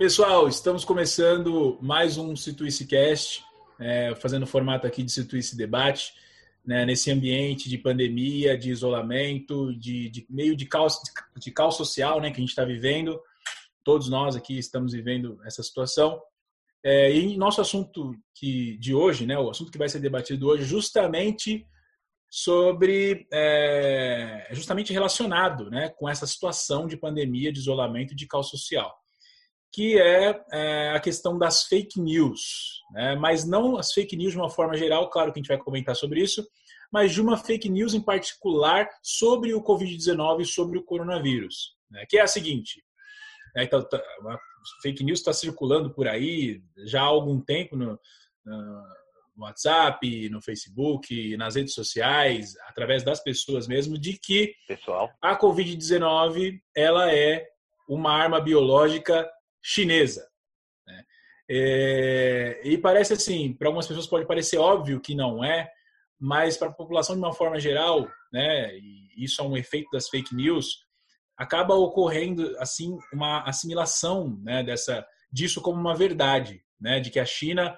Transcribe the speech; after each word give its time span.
Pessoal, 0.00 0.48
estamos 0.48 0.82
começando 0.82 1.78
mais 1.82 2.16
um 2.16 2.34
Situice 2.34 2.86
Cast, 2.86 3.44
é, 3.78 4.14
fazendo 4.14 4.46
formato 4.46 4.86
aqui 4.86 5.02
de 5.02 5.12
Situice 5.12 5.54
Debate, 5.54 6.14
né, 6.64 6.86
nesse 6.86 7.10
ambiente 7.10 7.68
de 7.68 7.76
pandemia, 7.76 8.56
de 8.56 8.70
isolamento, 8.70 9.78
de, 9.78 10.08
de 10.08 10.26
meio 10.30 10.56
de 10.56 10.64
caos, 10.64 10.98
de 11.36 11.50
caos 11.50 11.76
social 11.76 12.18
né, 12.18 12.30
que 12.30 12.36
a 12.36 12.40
gente 12.40 12.48
está 12.48 12.64
vivendo. 12.64 13.20
Todos 13.84 14.08
nós 14.08 14.34
aqui 14.34 14.56
estamos 14.56 14.94
vivendo 14.94 15.38
essa 15.44 15.62
situação. 15.62 16.18
É, 16.82 17.14
e 17.14 17.36
nosso 17.36 17.60
assunto 17.60 18.14
que, 18.34 18.78
de 18.78 18.94
hoje, 18.94 19.26
né, 19.26 19.38
o 19.38 19.50
assunto 19.50 19.70
que 19.70 19.76
vai 19.76 19.90
ser 19.90 19.98
debatido 19.98 20.48
hoje, 20.48 20.64
justamente 20.64 21.66
sobre 22.30 23.28
é, 23.30 24.48
justamente 24.52 24.94
relacionado 24.94 25.68
né, 25.68 25.90
com 25.90 26.08
essa 26.08 26.26
situação 26.26 26.86
de 26.86 26.96
pandemia, 26.96 27.52
de 27.52 27.58
isolamento 27.58 28.14
e 28.14 28.16
de 28.16 28.26
caos 28.26 28.48
social 28.48 28.98
que 29.72 29.98
é, 29.98 30.42
é, 30.52 30.90
a 30.90 31.00
questão 31.00 31.38
das 31.38 31.64
fake 31.64 32.00
news. 32.00 32.82
Né? 32.92 33.14
Mas 33.16 33.44
não 33.44 33.76
as 33.76 33.92
fake 33.92 34.16
news 34.16 34.32
de 34.32 34.38
uma 34.38 34.50
forma 34.50 34.76
geral, 34.76 35.08
claro 35.10 35.32
que 35.32 35.38
a 35.38 35.42
gente 35.42 35.48
vai 35.48 35.58
comentar 35.58 35.94
sobre 35.94 36.20
isso, 36.20 36.46
mas 36.92 37.12
de 37.12 37.20
uma 37.20 37.36
fake 37.36 37.68
news 37.68 37.94
em 37.94 38.00
particular 38.00 38.88
sobre 39.02 39.54
o 39.54 39.62
Covid-19 39.62 40.40
e 40.40 40.46
sobre 40.46 40.78
o 40.78 40.84
coronavírus. 40.84 41.76
Né? 41.90 42.04
Que 42.08 42.18
é 42.18 42.22
a 42.22 42.26
seguinte: 42.26 42.82
né? 43.54 43.64
então, 43.64 43.82
tá, 43.88 44.02
fake 44.82 45.04
news 45.04 45.20
está 45.20 45.32
circulando 45.32 45.92
por 45.94 46.08
aí 46.08 46.60
já 46.86 47.02
há 47.02 47.06
algum 47.06 47.40
tempo 47.40 47.76
no, 47.76 47.98
no 48.44 49.44
WhatsApp, 49.44 50.28
no 50.28 50.42
Facebook, 50.42 51.36
nas 51.36 51.54
redes 51.54 51.74
sociais, 51.74 52.54
através 52.66 53.02
das 53.02 53.22
pessoas 53.22 53.68
mesmo, 53.68 53.98
de 53.98 54.18
que 54.18 54.54
Pessoal. 54.66 55.10
a 55.22 55.38
Covid-19 55.38 56.60
ela 56.76 57.12
é 57.12 57.46
uma 57.88 58.12
arma 58.12 58.40
biológica 58.40 59.28
chinesa. 59.62 60.26
Né? 60.86 61.04
É, 61.48 62.60
e 62.64 62.78
parece 62.78 63.12
assim, 63.12 63.52
para 63.52 63.68
algumas 63.68 63.86
pessoas 63.86 64.06
pode 64.06 64.26
parecer 64.26 64.58
óbvio 64.58 65.00
que 65.00 65.14
não 65.14 65.44
é, 65.44 65.70
mas 66.18 66.56
para 66.56 66.68
a 66.68 66.72
população 66.72 67.16
de 67.16 67.22
uma 67.22 67.32
forma 67.32 67.58
geral, 67.58 68.08
né, 68.32 68.76
e 68.76 69.24
isso 69.24 69.40
é 69.40 69.44
um 69.44 69.56
efeito 69.56 69.88
das 69.90 70.08
fake 70.08 70.34
news, 70.34 70.84
acaba 71.36 71.74
ocorrendo 71.74 72.54
assim 72.58 72.96
uma 73.12 73.42
assimilação 73.48 74.38
né, 74.42 74.62
dessa 74.62 75.06
disso 75.32 75.62
como 75.62 75.80
uma 75.80 75.96
verdade, 75.96 76.62
né, 76.78 77.00
de 77.00 77.10
que 77.10 77.18
a 77.18 77.24
China 77.24 77.76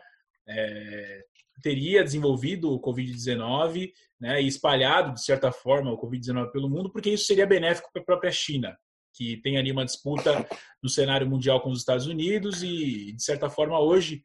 é, 0.49 1.23
teria 1.63 2.03
desenvolvido 2.03 2.73
o 2.73 2.81
Covid-19 2.81 3.93
né, 4.21 4.43
e 4.43 4.49
espalhado 4.49 5.15
de 5.15 5.25
certa 5.25 5.53
forma 5.53 5.93
o 5.93 5.99
Covid-19 5.99 6.51
pelo 6.51 6.69
mundo, 6.69 6.91
porque 6.91 7.11
isso 7.11 7.27
seria 7.27 7.47
benéfico 7.47 7.91
para 7.93 8.03
a 8.03 8.05
própria 8.05 8.33
China 8.33 8.77
que 9.13 9.37
tem 9.39 9.59
ali 9.59 9.71
uma 9.71 9.85
disputa 9.85 10.47
no 10.83 10.89
cenário 10.89 11.29
mundial 11.29 11.61
com 11.61 11.71
os 11.71 11.81
Estados 11.81 12.07
Unidos 12.07 12.63
e, 12.63 13.13
de 13.13 13.23
certa 13.23 13.51
forma, 13.51 13.79
hoje 13.79 14.23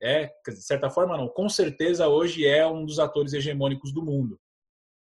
é, 0.00 0.26
de 0.46 0.62
certa 0.62 0.88
forma 0.88 1.16
não, 1.16 1.28
com 1.28 1.48
certeza 1.48 2.08
hoje 2.08 2.46
é 2.46 2.66
um 2.66 2.84
dos 2.84 2.98
atores 2.98 3.32
hegemônicos 3.32 3.92
do 3.92 4.04
mundo. 4.04 4.40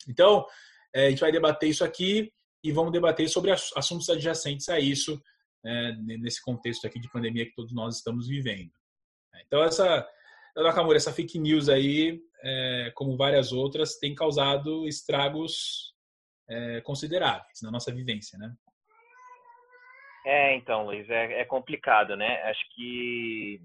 Então, 0.08 0.46
é, 0.94 1.06
a 1.06 1.10
gente 1.10 1.20
vai 1.20 1.32
debater 1.32 1.68
isso 1.68 1.84
aqui 1.84 2.32
e 2.62 2.72
vamos 2.72 2.92
debater 2.92 3.28
sobre 3.28 3.50
assuntos 3.50 4.08
adjacentes 4.08 4.68
a 4.68 4.78
isso, 4.78 5.20
é, 5.64 5.92
nesse 5.96 6.42
contexto 6.42 6.86
aqui 6.86 7.00
de 7.00 7.10
pandemia 7.10 7.44
que 7.44 7.54
todos 7.54 7.72
nós 7.72 7.96
estamos 7.96 8.28
vivendo. 8.28 8.70
Então, 9.46 9.62
essa, 9.62 10.08
Nakamura, 10.56 10.96
essa 10.96 11.12
fake 11.12 11.38
news 11.38 11.68
aí, 11.68 12.20
é, 12.42 12.92
como 12.94 13.16
várias 13.16 13.52
outras, 13.52 13.96
tem 13.96 14.14
causado 14.14 14.86
estragos 14.86 15.94
é, 16.48 16.80
consideráveis 16.80 17.60
na 17.62 17.70
nossa 17.70 17.92
vivência, 17.92 18.38
né? 18.38 18.54
É, 20.24 20.54
então, 20.54 20.86
Luiz, 20.86 21.08
é, 21.08 21.40
é 21.40 21.44
complicado, 21.44 22.16
né? 22.16 22.42
Acho 22.42 22.60
que, 22.74 23.60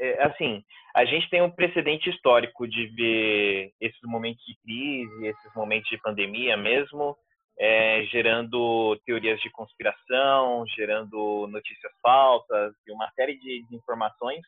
é, 0.00 0.24
assim, 0.24 0.62
a 0.94 1.04
gente 1.04 1.28
tem 1.28 1.42
um 1.42 1.50
precedente 1.50 2.08
histórico 2.08 2.66
de 2.66 2.86
ver 2.88 3.72
esses 3.80 4.02
momentos 4.04 4.44
de 4.44 4.56
crise, 4.62 5.26
esses 5.26 5.54
momentos 5.54 5.88
de 5.90 5.98
pandemia 5.98 6.56
mesmo, 6.56 7.16
é, 7.58 8.04
gerando 8.04 8.98
teorias 9.04 9.40
de 9.40 9.50
conspiração, 9.50 10.64
gerando 10.74 11.46
notícias 11.48 11.92
falsas 12.02 12.74
e 12.86 12.92
uma 12.92 13.10
série 13.12 13.38
de 13.38 13.62
desinformações. 13.64 14.42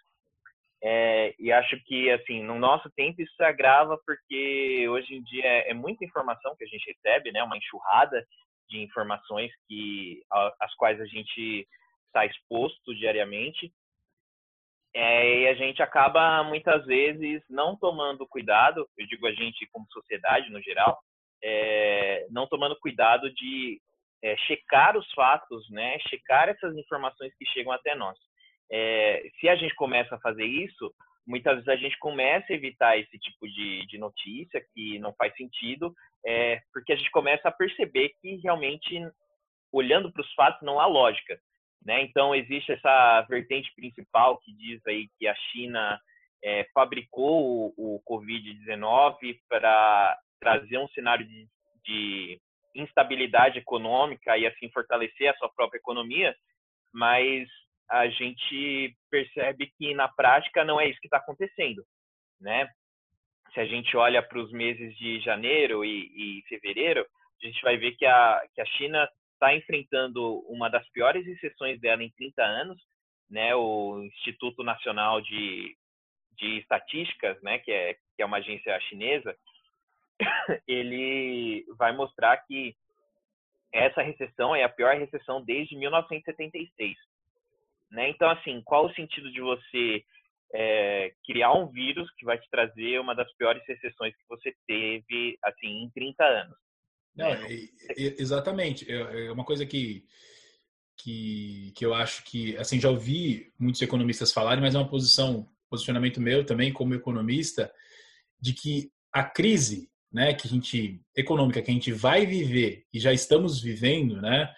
É, 0.82 1.34
e 1.38 1.50
acho 1.50 1.76
que, 1.84 2.08
assim, 2.10 2.42
no 2.42 2.56
nosso 2.56 2.88
tempo 2.90 3.20
isso 3.20 3.34
se 3.34 3.42
agrava 3.42 3.98
porque 4.06 4.86
hoje 4.88 5.14
em 5.14 5.22
dia 5.22 5.44
é 5.44 5.74
muita 5.74 6.04
informação 6.04 6.54
que 6.56 6.64
a 6.64 6.68
gente 6.68 6.86
recebe, 6.86 7.32
né? 7.32 7.42
Uma 7.42 7.56
enxurrada 7.56 8.24
de 8.68 8.82
informações 8.82 9.52
que 9.66 10.22
às 10.60 10.74
quais 10.74 11.00
a 11.00 11.06
gente 11.06 11.66
está 12.06 12.24
exposto 12.26 12.94
diariamente 12.94 13.72
é, 14.94 15.40
e 15.40 15.48
a 15.48 15.54
gente 15.54 15.82
acaba 15.82 16.42
muitas 16.44 16.84
vezes 16.86 17.42
não 17.48 17.76
tomando 17.76 18.26
cuidado, 18.26 18.88
eu 18.96 19.06
digo 19.06 19.26
a 19.26 19.32
gente 19.32 19.66
como 19.70 19.86
sociedade 19.90 20.50
no 20.50 20.60
geral, 20.62 20.98
é, 21.42 22.26
não 22.30 22.46
tomando 22.46 22.78
cuidado 22.80 23.32
de 23.32 23.80
é, 24.22 24.36
checar 24.38 24.96
os 24.96 25.10
fatos, 25.12 25.68
né, 25.70 25.98
checar 26.08 26.48
essas 26.48 26.76
informações 26.76 27.32
que 27.38 27.46
chegam 27.46 27.72
até 27.72 27.94
nós. 27.94 28.18
É, 28.70 29.22
se 29.38 29.48
a 29.48 29.56
gente 29.56 29.74
começa 29.74 30.14
a 30.16 30.20
fazer 30.20 30.44
isso, 30.44 30.92
muitas 31.28 31.56
vezes 31.56 31.68
a 31.68 31.76
gente 31.76 31.98
começa 31.98 32.50
a 32.50 32.56
evitar 32.56 32.98
esse 32.98 33.18
tipo 33.18 33.46
de, 33.46 33.86
de 33.86 33.98
notícia 33.98 34.64
que 34.74 34.98
não 34.98 35.12
faz 35.14 35.34
sentido, 35.36 35.94
é, 36.26 36.60
porque 36.72 36.94
a 36.94 36.96
gente 36.96 37.10
começa 37.10 37.48
a 37.48 37.52
perceber 37.52 38.14
que 38.20 38.36
realmente, 38.36 38.98
olhando 39.70 40.10
para 40.10 40.22
os 40.22 40.32
fatos, 40.32 40.62
não 40.62 40.80
há 40.80 40.86
lógica. 40.86 41.38
Né? 41.84 42.02
Então, 42.02 42.34
existe 42.34 42.72
essa 42.72 43.20
vertente 43.28 43.70
principal 43.76 44.38
que 44.38 44.52
diz 44.54 44.80
aí 44.86 45.06
que 45.18 45.28
a 45.28 45.34
China 45.52 46.00
é, 46.42 46.66
fabricou 46.72 47.72
o, 47.76 47.96
o 47.96 48.02
Covid-19 48.08 49.38
para 49.48 50.18
trazer 50.40 50.78
um 50.78 50.88
cenário 50.88 51.26
de, 51.26 51.46
de 51.84 52.40
instabilidade 52.74 53.58
econômica 53.58 54.36
e 54.38 54.46
assim 54.46 54.70
fortalecer 54.70 55.28
a 55.28 55.36
sua 55.36 55.50
própria 55.50 55.78
economia, 55.78 56.34
mas 56.92 57.48
a 57.90 58.08
gente 58.08 58.94
percebe 59.10 59.72
que 59.78 59.94
na 59.94 60.08
prática 60.08 60.64
não 60.64 60.80
é 60.80 60.88
isso 60.88 61.00
que 61.00 61.06
está 61.06 61.18
acontecendo, 61.18 61.84
né? 62.40 62.68
Se 63.54 63.60
a 63.60 63.66
gente 63.66 63.96
olha 63.96 64.22
para 64.22 64.38
os 64.38 64.52
meses 64.52 64.94
de 64.96 65.20
janeiro 65.20 65.84
e, 65.84 66.38
e, 66.38 66.42
fevereiro, 66.48 67.06
a 67.42 67.46
gente 67.46 67.60
vai 67.62 67.78
ver 67.78 67.92
que 67.92 68.04
a, 68.04 68.42
que 68.54 68.60
a 68.60 68.66
China 68.66 69.08
está 69.32 69.54
enfrentando 69.54 70.40
uma 70.48 70.68
das 70.68 70.86
piores 70.90 71.24
recessões 71.24 71.80
dela 71.80 72.02
em 72.02 72.10
30 72.10 72.42
anos, 72.42 72.78
né? 73.30 73.54
O 73.54 74.02
Instituto 74.02 74.62
Nacional 74.62 75.20
de, 75.22 75.74
de 76.32 76.58
Estatísticas, 76.58 77.40
né? 77.42 77.58
Que 77.58 77.72
é, 77.72 77.94
que 77.94 78.22
é 78.22 78.26
uma 78.26 78.38
agência 78.38 78.78
chinesa, 78.80 79.34
ele 80.66 81.64
vai 81.78 81.92
mostrar 81.92 82.36
que 82.38 82.76
essa 83.72 84.02
recessão 84.02 84.54
é 84.54 84.64
a 84.64 84.68
pior 84.68 84.96
recessão 84.96 85.42
desde 85.42 85.76
1976. 85.76 86.96
Né? 87.90 88.10
Então, 88.10 88.28
assim, 88.30 88.60
qual 88.64 88.86
o 88.86 88.94
sentido 88.94 89.30
de 89.32 89.40
você 89.40 90.04
é, 90.54 91.12
criar 91.24 91.52
um 91.52 91.68
vírus 91.68 92.08
que 92.16 92.24
vai 92.24 92.38
te 92.38 92.48
trazer 92.50 93.00
uma 93.00 93.14
das 93.14 93.32
piores 93.36 93.62
recessões 93.66 94.14
que 94.14 94.28
você 94.28 94.54
teve, 94.66 95.38
assim, 95.42 95.84
em 95.84 95.90
30 95.90 96.24
anos? 96.24 96.56
Não, 97.14 97.30
né? 97.30 97.48
exatamente. 97.96 98.90
É, 98.90 99.26
é 99.26 99.32
uma 99.32 99.44
coisa 99.44 99.66
que, 99.66 100.04
que, 100.96 101.72
que 101.74 101.84
eu 101.84 101.94
acho 101.94 102.24
que, 102.24 102.56
assim, 102.56 102.80
já 102.80 102.90
ouvi 102.90 103.52
muitos 103.58 103.82
economistas 103.82 104.32
falarem, 104.32 104.62
mas 104.62 104.74
é 104.74 104.78
uma 104.78 104.88
posição, 104.88 105.48
posicionamento 105.68 106.20
meu 106.20 106.44
também 106.44 106.72
como 106.72 106.94
economista, 106.94 107.72
de 108.40 108.52
que 108.52 108.92
a 109.12 109.24
crise, 109.24 109.90
né, 110.12 110.34
que 110.34 110.46
a 110.46 110.50
gente 110.50 111.00
econômica 111.16 111.62
que 111.62 111.70
a 111.70 111.74
gente 111.74 111.92
vai 111.92 112.24
viver 112.24 112.86
e 112.92 113.00
já 113.00 113.12
estamos 113.12 113.60
vivendo, 113.60 114.20
né, 114.20 114.52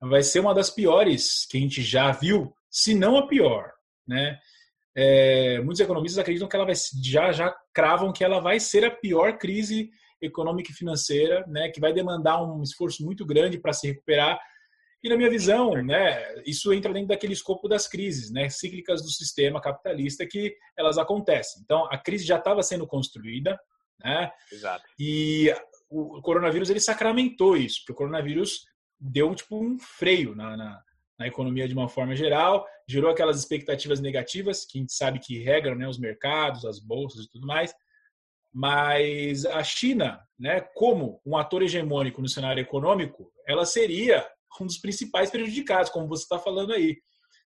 vai 0.00 0.22
ser 0.22 0.40
uma 0.40 0.54
das 0.54 0.70
piores 0.70 1.46
que 1.46 1.56
a 1.56 1.60
gente 1.60 1.82
já 1.82 2.10
viu 2.10 2.54
se 2.70 2.94
não 2.94 3.16
a 3.16 3.26
pior, 3.26 3.72
né? 4.06 4.38
É, 4.94 5.60
muitos 5.60 5.80
economistas 5.80 6.18
acreditam 6.18 6.48
que 6.48 6.56
ela 6.56 6.64
vai 6.64 6.74
já 7.02 7.30
já 7.30 7.54
cravam 7.72 8.12
que 8.12 8.24
ela 8.24 8.40
vai 8.40 8.58
ser 8.58 8.84
a 8.84 8.90
pior 8.90 9.38
crise 9.38 9.88
econômica 10.20 10.70
e 10.70 10.74
financeira, 10.74 11.44
né? 11.46 11.70
Que 11.70 11.80
vai 11.80 11.92
demandar 11.92 12.42
um 12.42 12.62
esforço 12.62 13.04
muito 13.04 13.24
grande 13.24 13.58
para 13.58 13.72
se 13.72 13.86
recuperar. 13.88 14.38
E 15.02 15.08
na 15.08 15.16
minha 15.16 15.30
visão, 15.30 15.72
né, 15.82 16.42
isso 16.44 16.74
entra 16.74 16.92
dentro 16.92 17.08
daquele 17.08 17.32
escopo 17.32 17.66
das 17.66 17.88
crises, 17.88 18.30
né, 18.30 18.50
cíclicas 18.50 19.00
do 19.00 19.08
sistema 19.08 19.58
capitalista 19.58 20.26
que 20.26 20.54
elas 20.76 20.98
acontecem. 20.98 21.62
Então, 21.62 21.86
a 21.90 21.96
crise 21.96 22.26
já 22.26 22.36
estava 22.36 22.62
sendo 22.62 22.86
construída, 22.86 23.58
né? 23.98 24.30
Exato. 24.52 24.84
E 24.98 25.54
o 25.88 26.20
coronavírus 26.20 26.68
ele 26.68 26.80
sacramentou 26.80 27.56
isso, 27.56 27.78
porque 27.80 27.92
o 27.92 27.96
coronavírus 27.96 28.66
deu 28.98 29.34
tipo 29.34 29.58
um 29.58 29.78
freio 29.78 30.34
na, 30.36 30.56
na 30.56 30.82
na 31.20 31.26
economia 31.26 31.68
de 31.68 31.74
uma 31.74 31.86
forma 31.86 32.16
geral, 32.16 32.66
gerou 32.88 33.10
aquelas 33.10 33.38
expectativas 33.38 34.00
negativas 34.00 34.64
que 34.64 34.78
a 34.78 34.80
gente 34.80 34.94
sabe 34.94 35.18
que 35.18 35.38
regram 35.38 35.76
né, 35.76 35.86
os 35.86 35.98
mercados, 35.98 36.64
as 36.64 36.80
bolsas 36.80 37.26
e 37.26 37.30
tudo 37.30 37.46
mais. 37.46 37.74
Mas 38.50 39.44
a 39.44 39.62
China, 39.62 40.18
né, 40.38 40.62
como 40.74 41.20
um 41.24 41.36
ator 41.36 41.62
hegemônico 41.62 42.22
no 42.22 42.28
cenário 42.28 42.62
econômico, 42.62 43.30
ela 43.46 43.66
seria 43.66 44.26
um 44.58 44.64
dos 44.64 44.78
principais 44.78 45.30
prejudicados, 45.30 45.90
como 45.90 46.08
você 46.08 46.22
está 46.22 46.38
falando 46.38 46.72
aí. 46.72 46.96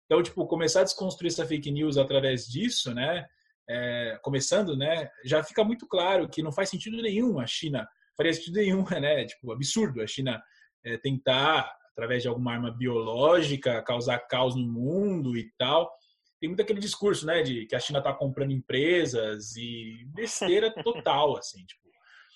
Então, 0.06 0.24
tipo, 0.24 0.48
começar 0.48 0.82
a 0.82 0.86
desconstruir 0.86 1.28
essa 1.28 1.46
fake 1.46 1.70
news 1.70 1.98
através 1.98 2.48
disso, 2.48 2.94
né? 2.94 3.28
É, 3.70 4.18
começando, 4.24 4.78
né? 4.78 5.10
Já 5.26 5.44
fica 5.44 5.62
muito 5.66 5.86
claro 5.86 6.30
que 6.30 6.42
não 6.42 6.54
faz 6.54 6.70
sentido 6.70 7.02
nenhum 7.02 7.38
a 7.38 7.46
China, 7.46 7.86
faria 8.16 8.34
sentido 8.34 8.56
nenhum, 8.56 8.86
né? 9.02 9.26
Tipo, 9.26 9.52
absurdo 9.52 10.02
a 10.02 10.08
China 10.08 10.42
é, 10.86 10.98
tentar, 10.98 11.70
através 11.98 12.22
de 12.22 12.30
alguma 12.30 12.54
arma 12.54 12.70
biológica, 12.70 13.82
causar 13.82 14.20
caos 14.20 14.56
no 14.56 14.68
mundo 14.68 15.36
e 15.36 15.52
tal. 15.58 15.92
Tem 16.40 16.48
muito 16.48 16.62
aquele 16.62 16.80
discurso, 16.80 17.26
né? 17.26 17.42
De 17.42 17.66
que 17.66 17.76
a 17.76 17.80
China 17.80 17.98
está 17.98 18.14
comprando 18.14 18.52
empresas 18.52 19.56
e 19.56 20.06
besteira 20.14 20.72
total, 20.84 21.36
assim, 21.36 21.66
tipo. 21.66 21.82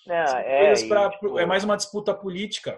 Não, 0.04 0.14
é, 0.14 0.88
pra, 0.88 1.10
tipo... 1.10 1.38
é 1.38 1.46
mais 1.46 1.62
uma 1.62 1.76
disputa 1.76 2.12
política, 2.12 2.76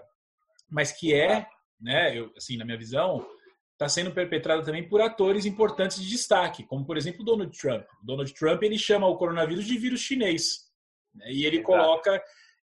mas 0.71 0.93
que 0.93 1.15
é, 1.15 1.47
né? 1.81 2.19
Eu, 2.19 2.31
assim, 2.37 2.59
na 2.59 2.67
minha 2.67 2.77
visão, 2.77 3.27
está 3.73 3.89
sendo 3.89 4.13
perpetrada 4.13 4.63
também 4.63 4.87
por 4.87 5.01
atores 5.01 5.47
importantes 5.47 6.03
de 6.03 6.11
destaque, 6.11 6.65
como 6.65 6.85
por 6.85 6.99
exemplo 6.99 7.25
Donald 7.25 7.57
Trump. 7.59 7.87
Donald 8.03 8.31
Trump 8.35 8.63
ele 8.63 8.79
chama 8.79 9.07
o 9.07 9.17
coronavírus 9.17 9.65
de 9.65 9.79
vírus 9.79 10.01
chinês 10.01 10.71
né? 11.15 11.31
e 11.31 11.47
ele 11.47 11.57
Exato. 11.57 11.67
coloca, 11.67 12.23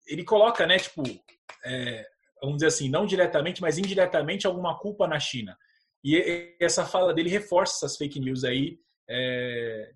ele 0.06 0.22
coloca, 0.22 0.66
né, 0.66 0.78
tipo, 0.78 1.02
é, 1.64 2.06
vamos 2.40 2.56
dizer 2.56 2.68
assim, 2.68 2.88
não 2.88 3.06
diretamente, 3.06 3.60
mas 3.60 3.78
indiretamente 3.78 4.46
alguma 4.46 4.78
culpa 4.78 5.06
na 5.06 5.18
China. 5.18 5.56
E 6.04 6.54
essa 6.60 6.84
fala 6.84 7.14
dele 7.14 7.30
reforça 7.30 7.86
essas 7.86 7.96
fake 7.96 8.20
news 8.20 8.44
aí, 8.44 8.78
é, 9.08 9.92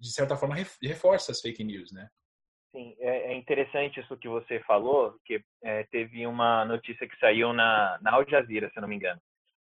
de 0.00 0.12
certa 0.12 0.36
forma 0.36 0.56
reforça 0.82 1.32
as 1.32 1.40
fake 1.40 1.62
news, 1.62 1.92
né? 1.92 2.08
Sim, 2.74 2.96
é, 2.98 3.32
é 3.32 3.36
interessante 3.36 4.00
isso 4.00 4.16
que 4.16 4.28
você 4.28 4.58
falou, 4.66 5.16
que 5.24 5.40
é, 5.62 5.84
teve 5.84 6.26
uma 6.26 6.64
notícia 6.64 7.08
que 7.08 7.16
saiu 7.20 7.52
na, 7.52 7.96
na 8.02 8.14
Al 8.14 8.28
Jazeera, 8.28 8.68
se 8.68 8.78
eu 8.78 8.80
não 8.80 8.88
me 8.88 8.96
engano, 8.96 9.20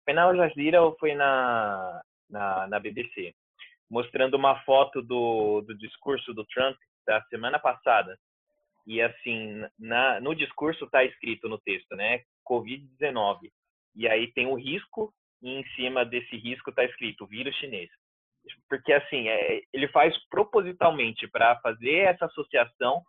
foi 0.06 0.14
na 0.14 0.24
Al 0.24 0.36
Jazeera 0.36 0.84
ou 0.84 0.96
foi 1.00 1.16
na, 1.16 2.04
na, 2.30 2.68
na 2.68 2.80
BBC? 2.80 3.34
Mostrando 3.90 4.36
uma 4.36 4.64
foto 4.64 5.02
do, 5.02 5.62
do 5.62 5.76
discurso 5.76 6.32
do 6.36 6.46
Trump 6.46 6.78
da 7.08 7.20
semana 7.24 7.58
passada. 7.58 8.16
E 8.90 9.04
assim, 9.04 9.64
na, 9.78 10.20
no 10.20 10.34
discurso 10.34 10.86
está 10.86 11.04
escrito 11.04 11.48
no 11.48 11.60
texto, 11.60 11.96
né? 11.96 12.24
Covid-19. 12.44 13.38
E 13.96 14.08
aí 14.08 14.34
tem 14.34 14.48
o 14.48 14.56
risco 14.56 15.14
e 15.44 15.60
em 15.60 15.64
cima 15.76 16.04
desse 16.04 16.36
risco 16.36 16.72
está 16.72 16.84
escrito 16.84 17.28
vírus 17.28 17.56
chinês. 17.58 17.88
Porque 18.68 18.92
assim, 18.92 19.28
é, 19.28 19.62
ele 19.72 19.88
faz 19.90 20.18
propositalmente 20.32 21.28
para 21.28 21.60
fazer 21.60 21.98
essa 21.98 22.26
associação 22.26 23.04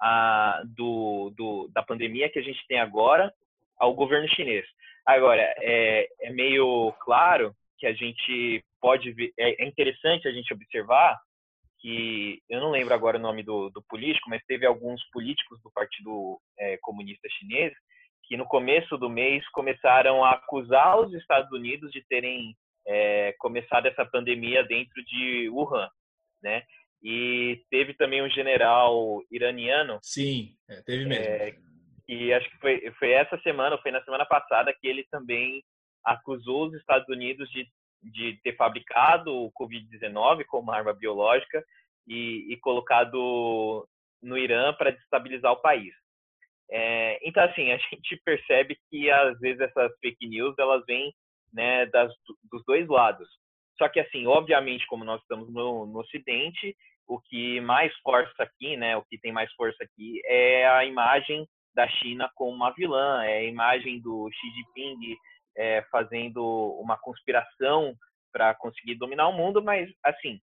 a, 0.00 0.62
do, 0.74 1.30
do, 1.36 1.68
da 1.68 1.82
pandemia 1.82 2.30
que 2.30 2.38
a 2.38 2.42
gente 2.42 2.66
tem 2.66 2.80
agora 2.80 3.30
ao 3.78 3.92
governo 3.92 4.26
chinês. 4.30 4.64
Agora, 5.04 5.42
é, 5.58 6.08
é 6.22 6.30
meio 6.30 6.94
claro 7.00 7.54
que 7.78 7.86
a 7.86 7.92
gente 7.92 8.64
pode 8.80 9.12
ver, 9.12 9.34
é, 9.38 9.64
é 9.64 9.68
interessante 9.68 10.26
a 10.26 10.32
gente 10.32 10.50
observar 10.54 11.20
que, 11.86 12.42
eu 12.50 12.60
não 12.60 12.72
lembro 12.72 12.92
agora 12.92 13.16
o 13.16 13.20
nome 13.20 13.44
do, 13.44 13.70
do 13.70 13.80
político, 13.88 14.28
mas 14.28 14.42
teve 14.48 14.66
alguns 14.66 15.00
políticos 15.10 15.60
do 15.62 15.70
Partido 15.70 16.36
é, 16.58 16.76
Comunista 16.78 17.28
Chinês 17.38 17.72
que 18.24 18.36
no 18.36 18.44
começo 18.44 18.98
do 18.98 19.08
mês 19.08 19.48
começaram 19.50 20.24
a 20.24 20.32
acusar 20.32 20.98
os 20.98 21.14
Estados 21.14 21.48
Unidos 21.52 21.92
de 21.92 22.04
terem 22.08 22.56
é, 22.88 23.32
começado 23.38 23.86
essa 23.86 24.04
pandemia 24.04 24.64
dentro 24.64 25.00
de 25.04 25.48
Wuhan, 25.48 25.88
né? 26.42 26.64
E 27.00 27.62
teve 27.70 27.94
também 27.94 28.20
um 28.20 28.30
general 28.30 29.22
iraniano. 29.30 30.00
Sim, 30.02 30.56
é, 30.68 30.82
teve 30.82 31.04
mesmo. 31.04 31.24
É, 31.24 31.54
e 32.08 32.32
acho 32.32 32.50
que 32.50 32.58
foi, 32.58 32.90
foi 32.98 33.12
essa 33.12 33.38
semana, 33.42 33.78
foi 33.78 33.92
na 33.92 34.02
semana 34.02 34.26
passada, 34.26 34.74
que 34.74 34.88
ele 34.88 35.06
também 35.08 35.62
acusou 36.04 36.66
os 36.66 36.74
Estados 36.74 37.08
Unidos 37.08 37.48
de, 37.50 37.64
de 38.12 38.38
ter 38.42 38.56
fabricado 38.56 39.34
o 39.34 39.52
Covid-19 39.52 40.44
como 40.46 40.70
arma 40.70 40.92
biológica 40.92 41.64
e, 42.06 42.52
e 42.52 42.56
colocado 42.58 43.86
no 44.22 44.38
Irã 44.38 44.72
para 44.74 44.92
destabilizar 44.92 45.52
o 45.52 45.60
país. 45.60 45.94
É, 46.70 47.20
então, 47.26 47.42
assim, 47.44 47.70
a 47.70 47.78
gente 47.90 48.20
percebe 48.24 48.78
que 48.90 49.10
às 49.10 49.38
vezes 49.38 49.60
essas 49.60 49.92
fake 50.00 50.26
news 50.26 50.54
elas 50.58 50.84
vêm 50.86 51.12
né, 51.52 51.86
das, 51.86 52.12
dos 52.50 52.64
dois 52.64 52.86
lados. 52.88 53.28
Só 53.78 53.88
que, 53.88 54.00
assim, 54.00 54.26
obviamente, 54.26 54.86
como 54.86 55.04
nós 55.04 55.20
estamos 55.20 55.52
no, 55.52 55.86
no 55.86 56.00
Ocidente, 56.00 56.74
o 57.06 57.20
que 57.20 57.60
mais 57.60 57.94
força 57.98 58.42
aqui, 58.42 58.76
né, 58.76 58.96
o 58.96 59.04
que 59.04 59.18
tem 59.18 59.32
mais 59.32 59.52
força 59.54 59.84
aqui 59.84 60.20
é 60.24 60.66
a 60.66 60.84
imagem 60.84 61.46
da 61.74 61.86
China 61.88 62.30
como 62.34 62.56
uma 62.56 62.72
vilã, 62.72 63.22
é 63.22 63.38
a 63.38 63.44
imagem 63.44 64.00
do 64.00 64.28
Xi 64.32 64.50
Jinping 64.50 65.16
é, 65.56 65.82
fazendo 65.90 66.42
uma 66.80 66.96
conspiração 66.96 67.94
para 68.32 68.54
conseguir 68.54 68.96
dominar 68.96 69.28
o 69.28 69.32
mundo, 69.32 69.62
mas 69.62 69.90
assim, 70.04 70.40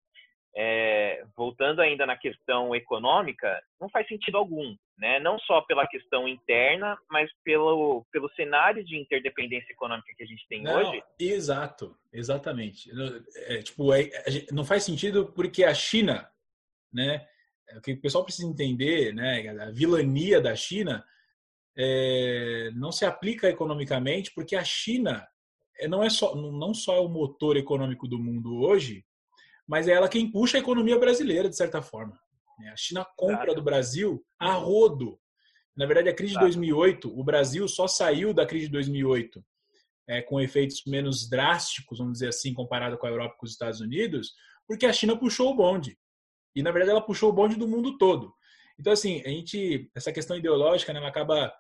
é, 0.55 1.25
voltando 1.37 1.81
ainda 1.81 2.05
na 2.05 2.17
questão 2.17 2.75
econômica, 2.75 3.61
não 3.81 3.89
faz 3.89 4.07
sentido 4.07 4.37
algum, 4.37 4.77
né? 4.99 5.19
Não 5.19 5.39
só 5.41 5.63
pela 5.63 5.87
questão 5.87 6.29
interna, 6.29 6.97
mas 7.11 7.31
pelo 7.43 8.05
pelo 8.13 8.31
cenário 8.35 8.85
de 8.85 8.97
interdependência 8.97 9.73
econômica 9.73 10.13
que 10.17 10.23
a 10.23 10.27
gente 10.27 10.47
tem 10.49 10.63
não, 10.63 10.75
hoje. 10.75 11.03
Exato, 11.19 11.97
exatamente. 12.13 12.91
É, 13.47 13.63
tipo, 13.63 13.93
é, 13.95 14.11
não 14.51 14.65
faz 14.65 14.85
sentido 14.85 15.33
porque 15.35 15.65
a 15.65 15.75
China, 15.75 16.31
né? 16.93 17.27
É 17.69 17.79
o 17.79 17.81
que 17.81 17.93
o 17.93 18.01
pessoal 18.01 18.25
precisa 18.25 18.47
entender, 18.47 19.15
né? 19.15 19.49
A 19.49 19.71
vilania 19.71 20.41
da 20.41 20.55
China 20.55 21.03
é, 21.77 22.71
não 22.75 22.93
se 22.93 23.05
aplica 23.05 23.49
economicamente, 23.49 24.33
porque 24.35 24.57
a 24.57 24.65
China 24.65 25.27
é, 25.79 25.89
não 25.89 26.03
é 26.03 26.11
só 26.11 26.35
não 26.35 26.75
só 26.75 26.97
é 26.97 27.01
o 27.01 27.09
motor 27.09 27.57
econômico 27.57 28.07
do 28.07 28.19
mundo 28.19 28.57
hoje, 28.61 29.05
mas 29.67 29.89
é 29.89 29.93
ela 29.93 30.09
quem 30.09 30.31
puxa 30.31 30.59
a 30.59 30.61
economia 30.61 30.99
brasileira 30.99 31.49
de 31.49 31.57
certa 31.57 31.81
forma. 31.81 32.19
Né? 32.59 32.71
A 32.71 32.77
China 32.77 33.07
compra 33.17 33.55
do 33.55 33.63
Brasil 33.63 34.25
a 34.39 34.53
rodo. 34.53 35.19
Na 35.75 35.87
verdade, 35.87 36.09
a 36.11 36.15
crise 36.15 36.35
de 36.35 36.41
2008, 36.41 37.19
o 37.19 37.25
Brasil 37.25 37.67
só 37.67 37.89
saiu 37.89 38.35
da 38.35 38.45
crise 38.45 38.67
de 38.67 38.73
2008 38.73 39.43
é, 40.09 40.21
com 40.21 40.41
efeitos 40.41 40.83
menos 40.87 41.29
drásticos, 41.29 41.99
vamos 41.99 42.15
dizer 42.15 42.29
assim, 42.29 42.53
comparado 42.53 42.99
com 42.99 43.07
a 43.07 43.11
Europa 43.11 43.35
e 43.35 43.39
com 43.39 43.47
os 43.47 43.53
Estados 43.53 43.81
Unidos, 43.81 44.35
porque 44.67 44.87
a 44.87 44.93
China 44.93 45.17
puxou 45.17 45.51
o 45.51 45.57
bonde. 45.57 45.99
E 46.55 46.63
na 46.63 46.71
verdade 46.71 46.91
ela 46.91 47.01
puxou 47.01 47.31
o 47.31 47.33
bonde 47.33 47.57
do 47.57 47.67
mundo 47.67 47.97
todo. 47.97 48.35
Então 48.79 48.93
assim, 48.93 49.23
a 49.25 49.29
gente 49.29 49.91
essa 49.95 50.13
questão 50.13 50.37
ideológica, 50.37 50.93
né, 50.93 50.99
ela 50.99 51.09
acaba 51.09 51.53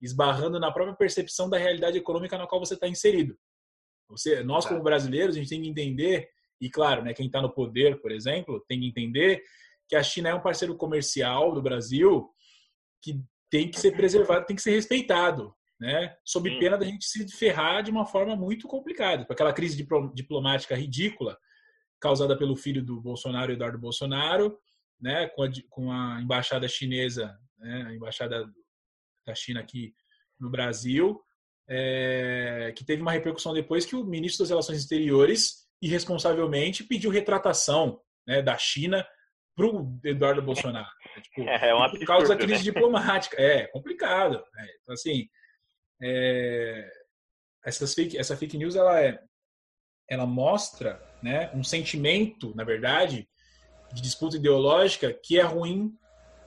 esbarrando 0.00 0.58
na 0.58 0.72
própria 0.72 0.96
percepção 0.96 1.48
da 1.48 1.58
realidade 1.58 1.98
econômica 1.98 2.38
na 2.38 2.46
qual 2.46 2.64
você 2.64 2.74
está 2.74 2.88
inserido. 2.88 3.36
Você, 4.08 4.42
nós 4.42 4.66
como 4.66 4.82
brasileiros, 4.82 5.36
a 5.36 5.38
gente 5.38 5.50
tem 5.50 5.62
que 5.62 5.68
entender 5.68 6.28
e 6.60 6.68
claro, 6.68 7.02
né, 7.02 7.14
quem 7.14 7.26
está 7.26 7.40
no 7.40 7.52
poder, 7.52 8.00
por 8.00 8.10
exemplo, 8.10 8.64
tem 8.68 8.80
que 8.80 8.86
entender 8.86 9.42
que 9.88 9.96
a 9.96 10.02
China 10.02 10.28
é 10.28 10.34
um 10.34 10.42
parceiro 10.42 10.76
comercial 10.76 11.52
do 11.52 11.62
Brasil 11.62 12.28
que 13.02 13.20
tem 13.50 13.68
que 13.68 13.80
ser 13.80 13.92
preservado, 13.92 14.46
tem 14.46 14.54
que 14.54 14.62
ser 14.62 14.70
respeitado, 14.70 15.52
né? 15.80 16.14
Sob 16.24 16.48
pena 16.60 16.78
da 16.78 16.84
gente 16.84 17.04
se 17.04 17.26
ferrar 17.28 17.82
de 17.82 17.90
uma 17.90 18.06
forma 18.06 18.36
muito 18.36 18.68
complicada, 18.68 19.24
com 19.24 19.32
aquela 19.32 19.52
crise 19.52 19.84
diplomática 20.14 20.76
ridícula 20.76 21.36
causada 22.00 22.38
pelo 22.38 22.54
filho 22.54 22.84
do 22.84 23.00
Bolsonaro, 23.00 23.52
Eduardo 23.52 23.78
Bolsonaro, 23.78 24.56
né? 25.00 25.28
Com 25.28 25.42
a, 25.42 25.50
com 25.68 25.92
a 25.92 26.20
embaixada 26.20 26.68
chinesa, 26.68 27.36
né? 27.58 27.86
A 27.88 27.94
embaixada 27.94 28.46
da 29.26 29.34
China 29.34 29.60
aqui 29.60 29.94
no 30.38 30.50
Brasil, 30.50 31.20
é, 31.68 32.72
que 32.76 32.84
teve 32.84 33.02
uma 33.02 33.12
repercussão 33.12 33.54
depois 33.54 33.86
que 33.86 33.94
o 33.94 34.04
ministro 34.04 34.42
das 34.42 34.50
Relações 34.50 34.78
Exteriores 34.78 35.68
irresponsavelmente 35.80 36.84
pediu 36.84 37.10
retratação 37.10 38.00
né, 38.26 38.42
da 38.42 38.56
China 38.58 39.06
para 39.56 39.66
o 39.66 40.00
Eduardo 40.04 40.42
Bolsonaro. 40.42 40.88
É, 41.16 41.20
tipo, 41.20 41.42
é 41.48 41.74
um 41.74 41.90
por 41.90 42.04
causa 42.06 42.28
da 42.28 42.36
crise 42.36 42.64
né? 42.64 42.72
diplomática. 42.72 43.40
É 43.40 43.66
complicado. 43.68 44.42
Né? 44.54 44.66
Então, 44.82 44.94
assim, 44.94 45.28
é, 46.02 46.90
essas 47.64 47.94
fake, 47.94 48.16
essa 48.16 48.36
fake 48.36 48.56
news 48.56 48.74
ela, 48.74 49.00
é, 49.00 49.20
ela 50.08 50.26
mostra 50.26 51.00
né, 51.22 51.50
um 51.54 51.62
sentimento, 51.62 52.54
na 52.54 52.64
verdade, 52.64 53.28
de 53.92 54.02
disputa 54.02 54.36
ideológica 54.36 55.12
que 55.12 55.38
é 55.38 55.42
ruim 55.42 55.94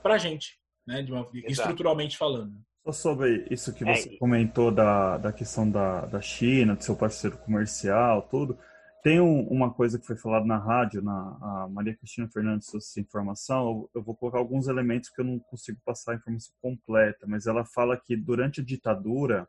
para 0.01 0.15
a 0.15 0.17
gente 0.17 0.61
né, 0.85 1.01
de 1.01 1.11
uma, 1.11 1.27
estruturalmente 1.33 2.17
falando. 2.17 2.53
Só 2.85 2.91
sobre 2.91 3.47
isso 3.49 3.73
que 3.73 3.85
você 3.85 4.13
é. 4.13 4.17
comentou 4.17 4.69
da, 4.71 5.17
da 5.17 5.31
questão 5.31 5.69
da, 5.69 6.05
da 6.05 6.21
China, 6.21 6.75
do 6.75 6.83
seu 6.83 6.95
parceiro 6.95 7.37
comercial, 7.37 8.23
tudo. 8.23 8.57
Tem 9.01 9.19
um, 9.19 9.41
uma 9.47 9.73
coisa 9.73 9.99
que 9.99 10.05
foi 10.05 10.15
falada 10.15 10.45
na 10.45 10.57
rádio, 10.57 11.01
na 11.01 11.67
Maria 11.71 11.95
Cristina 11.95 12.29
Fernandes 12.29 12.67
trouxe 12.67 12.89
essa 12.89 12.99
informação. 13.01 13.67
Eu, 13.67 13.89
eu, 13.95 14.03
vou 14.03 14.15
colocar 14.15 14.37
alguns 14.37 14.67
elementos 14.67 15.09
que 15.09 15.21
eu 15.21 15.25
não 15.25 15.39
consigo 15.39 15.79
passar 15.85 16.13
a 16.13 16.15
informação 16.15 16.53
completa, 16.61 17.25
mas 17.27 17.45
ela 17.45 17.65
fala 17.65 17.97
que 17.97 18.15
durante 18.15 18.61
a 18.61 18.63
ditadura, 18.63 19.47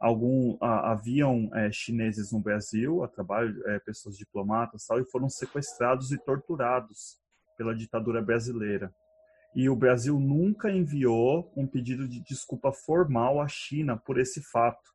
algum 0.00 0.56
haviam 0.60 1.50
é, 1.54 1.70
chineses 1.72 2.32
no 2.32 2.40
Brasil, 2.40 3.02
a 3.02 3.08
trabalho, 3.08 3.60
é, 3.68 3.78
pessoas 3.80 4.16
diplomatas, 4.16 4.86
tal, 4.86 5.00
e 5.00 5.10
foram 5.10 5.28
sequestrados 5.28 6.12
e 6.12 6.18
torturados 6.18 7.18
pela 7.56 7.74
ditadura 7.74 8.22
brasileira 8.22 8.92
e 9.54 9.68
o 9.68 9.76
Brasil 9.76 10.18
nunca 10.20 10.70
enviou 10.70 11.52
um 11.56 11.66
pedido 11.66 12.06
de 12.08 12.20
desculpa 12.20 12.72
formal 12.72 13.40
à 13.40 13.48
China 13.48 13.96
por 13.96 14.18
esse 14.18 14.42
fato. 14.42 14.90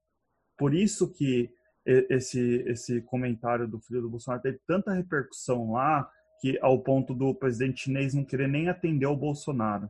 Por 0.58 0.74
isso 0.74 1.12
que 1.12 1.50
esse, 1.86 2.64
esse 2.68 3.02
comentário 3.02 3.68
do 3.68 3.80
filho 3.80 4.02
do 4.02 4.10
Bolsonaro 4.10 4.42
teve 4.42 4.60
tanta 4.66 4.94
repercussão 4.94 5.74
lá 5.74 6.10
que 6.40 6.58
ao 6.62 6.82
ponto 6.82 7.14
do 7.14 7.36
presidente 7.36 7.84
chinês 7.84 8.14
não 8.14 8.24
querer 8.24 8.48
nem 8.48 8.70
atender 8.70 9.06
ao 9.06 9.18
Bolsonaro. 9.18 9.90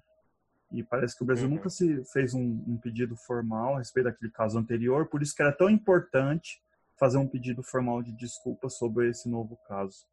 E 0.73 0.83
parece 0.83 1.15
que 1.15 1.21
o 1.23 1.25
Brasil 1.25 1.47
uhum. 1.47 1.55
nunca 1.55 1.69
se 1.69 2.03
fez 2.11 2.33
um, 2.33 2.63
um, 2.67 2.77
pedido 2.77 3.15
formal 3.15 3.75
a 3.75 3.77
respeito 3.77 4.05
daquele 4.05 4.31
caso 4.31 4.57
anterior, 4.57 5.07
por 5.07 5.21
isso 5.21 5.35
que 5.35 5.41
era 5.43 5.51
tão 5.51 5.69
importante 5.69 6.59
fazer 6.99 7.19
um 7.19 7.27
pedido 7.27 7.61
formal 7.61 8.01
de 8.01 8.11
desculpa 8.11 8.67
sobre 8.69 9.07
esse 9.09 9.29
novo 9.29 9.55
caso. 9.67 10.07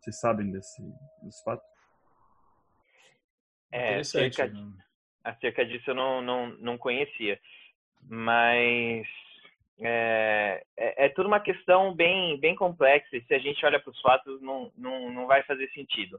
Vocês 0.00 0.18
sabem 0.18 0.50
desse, 0.50 0.82
desse 1.22 1.44
fato? 1.44 1.62
É, 3.70 4.00
acerca, 4.00 4.46
né? 4.46 4.72
acerca 5.22 5.64
disso 5.64 5.90
eu 5.90 5.94
não, 5.94 6.22
não, 6.22 6.48
não 6.58 6.78
conhecia. 6.78 7.38
Mas 8.02 9.06
é, 9.78 10.64
é, 10.76 11.06
é, 11.06 11.08
tudo 11.10 11.26
uma 11.26 11.40
questão 11.40 11.94
bem, 11.94 12.40
bem 12.40 12.54
complexa 12.54 13.14
e 13.16 13.24
se 13.24 13.34
a 13.34 13.38
gente 13.38 13.64
olha 13.66 13.78
para 13.78 13.90
os 13.90 14.00
fatos 14.00 14.40
não, 14.40 14.72
não, 14.76 15.10
não 15.10 15.26
vai 15.26 15.42
fazer 15.42 15.68
sentido. 15.72 16.18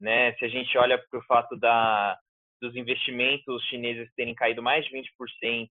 Né? 0.00 0.32
Se 0.34 0.44
a 0.44 0.48
gente 0.48 0.76
olha 0.76 0.98
para 0.98 1.18
o 1.20 1.24
fato 1.24 1.56
da, 1.56 2.18
dos 2.62 2.74
investimentos 2.76 3.62
chineses 3.64 4.10
terem 4.14 4.34
caído 4.34 4.62
mais 4.62 4.84
de 4.86 4.92
20%, 4.92 5.68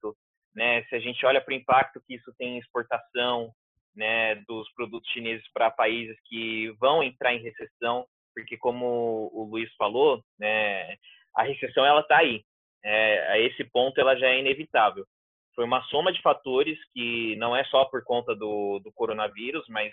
né? 0.54 0.82
se 0.84 0.96
a 0.96 0.98
gente 0.98 1.24
olha 1.24 1.40
para 1.40 1.52
o 1.52 1.56
impacto 1.56 2.02
que 2.06 2.14
isso 2.14 2.32
tem 2.36 2.56
em 2.56 2.58
exportação 2.58 3.52
né, 3.94 4.36
dos 4.46 4.72
produtos 4.72 5.10
chineses 5.12 5.46
para 5.52 5.70
países 5.70 6.16
que 6.24 6.70
vão 6.80 7.02
entrar 7.02 7.34
em 7.34 7.42
recessão, 7.42 8.06
porque 8.34 8.56
como 8.56 9.30
o 9.32 9.48
Luiz 9.50 9.72
falou, 9.76 10.22
né, 10.38 10.96
a 11.36 11.42
recessão 11.42 11.84
ela 11.84 12.00
está 12.00 12.18
aí. 12.18 12.42
É, 12.84 13.32
a 13.32 13.38
esse 13.38 13.64
ponto 13.64 14.00
ela 14.00 14.16
já 14.16 14.28
é 14.28 14.38
inevitável 14.38 15.04
foi 15.58 15.64
uma 15.64 15.82
soma 15.86 16.12
de 16.12 16.22
fatores 16.22 16.78
que 16.94 17.34
não 17.34 17.56
é 17.56 17.64
só 17.64 17.84
por 17.86 18.04
conta 18.04 18.32
do, 18.32 18.78
do 18.78 18.92
coronavírus, 18.92 19.66
mas 19.68 19.92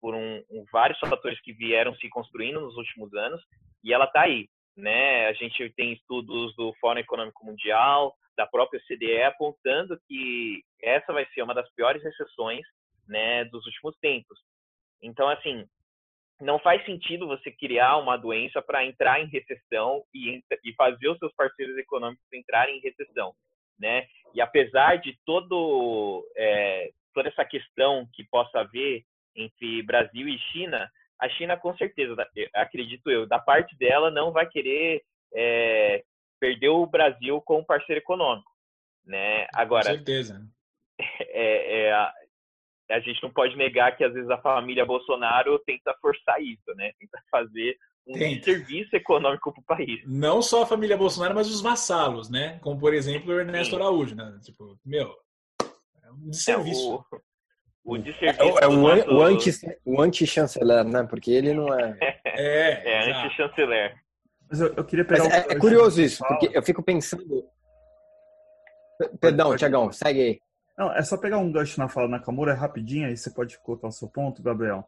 por 0.00 0.14
um, 0.14 0.42
um, 0.50 0.64
vários 0.72 0.98
fatores 0.98 1.38
que 1.42 1.52
vieram 1.52 1.94
se 1.96 2.08
construindo 2.08 2.62
nos 2.62 2.74
últimos 2.78 3.12
anos 3.12 3.38
e 3.84 3.92
ela 3.92 4.06
está 4.06 4.22
aí, 4.22 4.48
né? 4.76 5.26
A 5.26 5.32
gente 5.32 5.70
tem 5.70 5.92
estudos 5.92 6.54
do 6.56 6.72
Fórum 6.80 7.00
Econômico 7.00 7.44
Mundial, 7.44 8.14
da 8.36 8.46
própria 8.46 8.80
CDE 8.86 9.22
apontando 9.22 10.00
que 10.08 10.62
essa 10.82 11.12
vai 11.12 11.26
ser 11.34 11.42
uma 11.42 11.54
das 11.54 11.70
piores 11.74 12.02
recessões, 12.02 12.64
né, 13.06 13.44
dos 13.46 13.66
últimos 13.66 13.96
tempos. 13.98 14.38
Então, 15.02 15.28
assim, 15.28 15.66
não 16.40 16.58
faz 16.58 16.84
sentido 16.84 17.26
você 17.26 17.50
criar 17.50 17.98
uma 17.98 18.16
doença 18.16 18.62
para 18.62 18.84
entrar 18.84 19.20
em 19.20 19.26
recessão 19.26 20.02
e, 20.14 20.42
e 20.64 20.72
fazer 20.74 21.08
os 21.08 21.18
seus 21.18 21.32
parceiros 21.34 21.76
econômicos 21.76 22.24
entrarem 22.32 22.78
em 22.78 22.80
recessão 22.80 23.34
né? 23.82 24.06
E 24.32 24.40
apesar 24.40 24.96
de 24.96 25.18
todo 25.26 26.24
é, 26.36 26.90
toda 27.12 27.28
essa 27.28 27.44
questão 27.44 28.08
que 28.14 28.24
possa 28.24 28.60
haver 28.60 29.04
entre 29.34 29.82
Brasil 29.82 30.28
e 30.28 30.38
China, 30.38 30.90
a 31.22 31.28
China 31.28 31.56
com 31.56 31.74
certeza, 31.76 32.16
acredito 32.52 33.08
eu, 33.08 33.26
da 33.26 33.38
parte 33.38 33.76
dela 33.76 34.10
não 34.10 34.32
vai 34.32 34.44
querer 34.48 35.02
é, 35.32 36.02
perder 36.40 36.70
o 36.70 36.84
Brasil 36.84 37.40
como 37.42 37.64
parceiro 37.64 38.00
econômico, 38.00 38.50
né? 39.06 39.46
Agora, 39.54 39.90
com 39.90 39.94
certeza. 39.94 40.44
É, 41.34 41.86
é, 41.86 41.92
a, 41.92 42.12
a 42.90 43.00
gente 43.00 43.20
não 43.22 43.30
pode 43.32 43.56
negar 43.56 43.96
que 43.96 44.04
às 44.04 44.12
vezes 44.12 44.30
a 44.30 44.38
família 44.38 44.84
Bolsonaro 44.84 45.58
tenta 45.60 45.92
forçar 46.00 46.40
isso, 46.40 46.72
né? 46.76 46.92
Tenta 46.98 47.18
fazer 47.28 47.76
um 48.06 48.12
Tem. 48.12 48.40
serviço 48.42 48.94
econômico 48.94 49.52
para 49.52 49.60
o 49.60 49.64
país. 49.64 50.00
Não 50.06 50.40
só 50.42 50.62
a 50.62 50.66
família 50.66 50.96
Bolsonaro, 50.96 51.34
mas 51.34 51.48
os 51.48 51.60
vassalos, 51.60 52.28
né? 52.28 52.58
Como, 52.60 52.78
por 52.78 52.94
exemplo, 52.94 53.32
o 53.32 53.40
Ernesto 53.40 53.74
Sim. 53.74 53.76
Araújo, 53.76 54.14
né? 54.14 54.38
Tipo, 54.44 54.78
meu, 54.84 55.12
é 56.04 56.12
um 56.12 56.30
desserviço. 56.30 57.04
É 57.12 57.16
o, 57.16 57.22
o 57.84 57.98
desserviço 57.98 58.58
é, 58.58 58.64
é 58.64 58.68
um, 58.68 58.82
nosso... 58.82 59.10
o, 59.10 59.22
anti, 59.22 59.50
o 59.84 60.00
anti-chanceler, 60.00 60.84
né? 60.84 61.02
Porque 61.04 61.30
ele 61.30 61.52
não 61.52 61.72
é... 61.72 61.96
É, 62.24 62.90
é 62.90 63.10
anti-chanceler. 63.10 63.94
Mas 64.48 64.60
eu, 64.60 64.72
eu, 64.74 64.84
queria 64.84 65.04
pegar... 65.04 65.24
é, 65.26 65.52
é 65.52 65.58
curioso 65.58 66.00
isso, 66.00 66.24
porque 66.26 66.50
eu 66.52 66.62
fico 66.62 66.82
pensando... 66.82 67.44
Perdão, 69.20 69.56
Tiagão, 69.56 69.90
segue 69.90 70.20
aí. 70.20 70.40
Não, 70.78 70.92
é 70.92 71.02
só 71.02 71.16
pegar 71.16 71.38
um 71.38 71.50
gancho 71.50 71.78
na 71.78 71.88
fala 71.88 72.08
Nakamura, 72.08 72.52
é 72.52 72.54
rapidinho, 72.54 73.08
aí 73.08 73.16
você 73.16 73.30
pode 73.30 73.58
colocar 73.58 73.88
o 73.88 73.92
seu 73.92 74.08
ponto, 74.08 74.42
Gabriel 74.42 74.86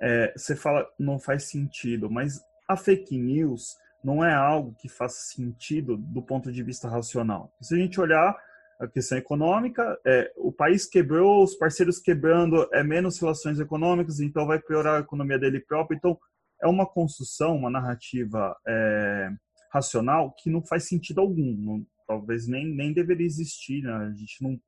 é, 0.00 0.32
você 0.36 0.56
fala 0.56 0.86
não 0.98 1.18
faz 1.18 1.44
sentido, 1.44 2.10
mas 2.10 2.40
a 2.68 2.76
fake 2.76 3.16
news 3.16 3.76
não 4.02 4.24
é 4.24 4.34
algo 4.34 4.74
que 4.78 4.88
faça 4.88 5.18
sentido 5.34 5.96
do 5.96 6.20
ponto 6.20 6.52
de 6.52 6.62
vista 6.62 6.88
racional. 6.88 7.50
Se 7.60 7.74
a 7.74 7.78
gente 7.78 8.00
olhar 8.00 8.36
a 8.80 8.86
questão 8.86 9.16
econômica, 9.16 9.98
é, 10.04 10.32
o 10.36 10.52
país 10.52 10.86
quebrou, 10.86 11.42
os 11.42 11.54
parceiros 11.54 11.98
quebrando, 11.98 12.68
é 12.72 12.82
menos 12.82 13.18
relações 13.20 13.60
econômicas, 13.60 14.20
então 14.20 14.46
vai 14.46 14.58
piorar 14.58 14.96
a 14.96 15.00
economia 15.00 15.38
dele 15.38 15.60
próprio. 15.60 15.96
Então, 15.96 16.18
é 16.62 16.66
uma 16.66 16.86
construção, 16.86 17.56
uma 17.56 17.70
narrativa 17.70 18.56
é, 18.66 19.30
racional 19.72 20.34
que 20.38 20.50
não 20.50 20.62
faz 20.62 20.88
sentido 20.88 21.20
algum. 21.20 21.56
Não, 21.56 21.86
talvez 22.06 22.46
nem, 22.46 22.66
nem 22.66 22.92
deveria 22.92 23.26
existir, 23.26 23.82
né? 23.82 23.92
A 23.92 24.10
gente 24.10 24.42
não, 24.42 24.58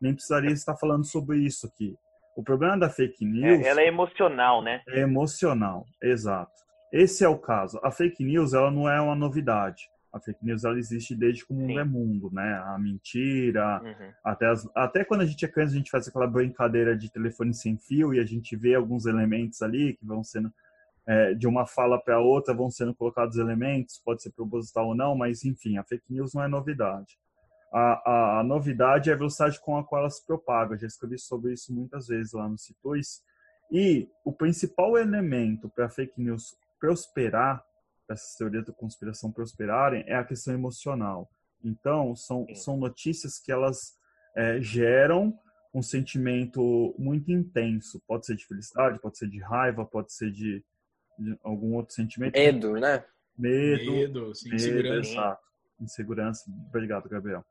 nem 0.00 0.14
precisaria 0.14 0.52
estar 0.52 0.76
falando 0.76 1.04
sobre 1.04 1.38
isso 1.38 1.66
aqui. 1.66 1.94
O 2.36 2.42
problema 2.42 2.78
da 2.78 2.90
fake 2.90 3.24
é, 3.24 3.28
news. 3.28 3.64
É, 3.64 3.68
ela 3.68 3.80
é 3.80 3.86
emocional, 3.86 4.62
né? 4.62 4.82
É 4.88 5.00
emocional, 5.00 5.86
exato. 6.02 6.52
Esse 6.92 7.24
é 7.24 7.28
o 7.28 7.38
caso. 7.38 7.80
A 7.82 7.90
fake 7.90 8.22
news 8.22 8.54
ela 8.54 8.70
não 8.70 8.88
é 8.88 9.00
uma 9.00 9.14
novidade. 9.14 9.88
A 10.16 10.20
fake 10.20 10.44
news 10.44 10.64
ela 10.64 10.78
existe 10.78 11.14
desde 11.14 11.44
que 11.44 11.52
o 11.52 11.56
mundo 11.56 11.72
Sim. 11.72 11.78
é 11.78 11.84
mundo, 11.84 12.30
né? 12.32 12.62
A 12.66 12.78
mentira, 12.78 13.80
uhum. 13.82 14.12
até, 14.24 14.46
as, 14.46 14.68
até 14.74 15.04
quando 15.04 15.20
a 15.20 15.26
gente 15.26 15.44
é 15.44 15.48
criança, 15.48 15.74
a 15.74 15.78
gente 15.78 15.90
faz 15.90 16.08
aquela 16.08 16.26
brincadeira 16.26 16.96
de 16.96 17.10
telefone 17.10 17.54
sem 17.54 17.76
fio 17.76 18.14
e 18.14 18.20
a 18.20 18.24
gente 18.24 18.56
vê 18.56 18.74
alguns 18.74 19.06
elementos 19.06 19.62
ali 19.62 19.94
que 19.94 20.04
vão 20.04 20.24
sendo 20.24 20.52
é, 21.06 21.34
de 21.34 21.46
uma 21.46 21.66
fala 21.66 22.00
para 22.00 22.18
outra 22.18 22.52
vão 22.52 22.68
sendo 22.68 22.92
colocados 22.92 23.36
elementos, 23.36 24.02
pode 24.04 24.22
ser 24.22 24.32
proposital 24.32 24.88
ou 24.88 24.94
não, 24.94 25.14
mas 25.14 25.44
enfim, 25.44 25.78
a 25.78 25.84
fake 25.84 26.04
news 26.10 26.34
não 26.34 26.42
é 26.42 26.48
novidade 26.48 27.16
a, 27.72 28.10
a, 28.10 28.40
a, 28.40 28.42
novidade 28.42 29.10
é 29.10 29.12
a 29.12 29.16
velocidade 29.16 29.60
com 29.60 29.76
a 29.76 29.84
qual 29.84 30.00
ela 30.00 30.10
se 30.10 30.24
propaga. 30.24 30.78
Já 30.78 30.86
escrevi 30.86 31.18
sobre 31.18 31.52
isso 31.52 31.74
muitas 31.74 32.06
vezes 32.06 32.32
lá 32.32 32.48
no 32.48 32.56
Citus. 32.56 33.22
E 33.70 34.08
o 34.24 34.32
principal 34.32 34.96
elemento 34.96 35.68
para 35.68 35.86
a 35.86 35.90
fake 35.90 36.20
news 36.20 36.56
prosperar, 36.80 37.64
essas 38.12 38.34
teorias 38.36 38.64
da 38.64 38.72
conspiração 38.72 39.32
prosperarem, 39.32 40.04
é 40.06 40.14
a 40.14 40.24
questão 40.24 40.54
emocional. 40.54 41.28
Então, 41.64 42.14
são, 42.14 42.46
são 42.54 42.76
notícias 42.76 43.38
que 43.38 43.50
elas 43.50 43.94
é, 44.36 44.60
geram 44.60 45.38
um 45.74 45.82
sentimento 45.82 46.94
muito 46.98 47.30
intenso. 47.30 48.00
Pode 48.06 48.26
ser 48.26 48.36
de 48.36 48.46
felicidade, 48.46 49.00
pode 49.00 49.18
ser 49.18 49.28
de 49.28 49.38
raiva, 49.40 49.84
pode 49.84 50.12
ser 50.12 50.30
de, 50.30 50.64
de 51.18 51.38
algum 51.42 51.74
outro 51.74 51.94
sentimento. 51.94 52.34
Medo, 52.34 52.72
né? 52.74 53.04
Medo, 53.36 53.92
medo, 53.92 54.34
sim, 54.34 54.48
medo 54.48 54.56
insegurança. 54.56 55.10
Exato. 55.10 55.42
Insegurança. 55.80 56.50
Obrigado, 56.68 57.08
Gabriel. 57.08 57.44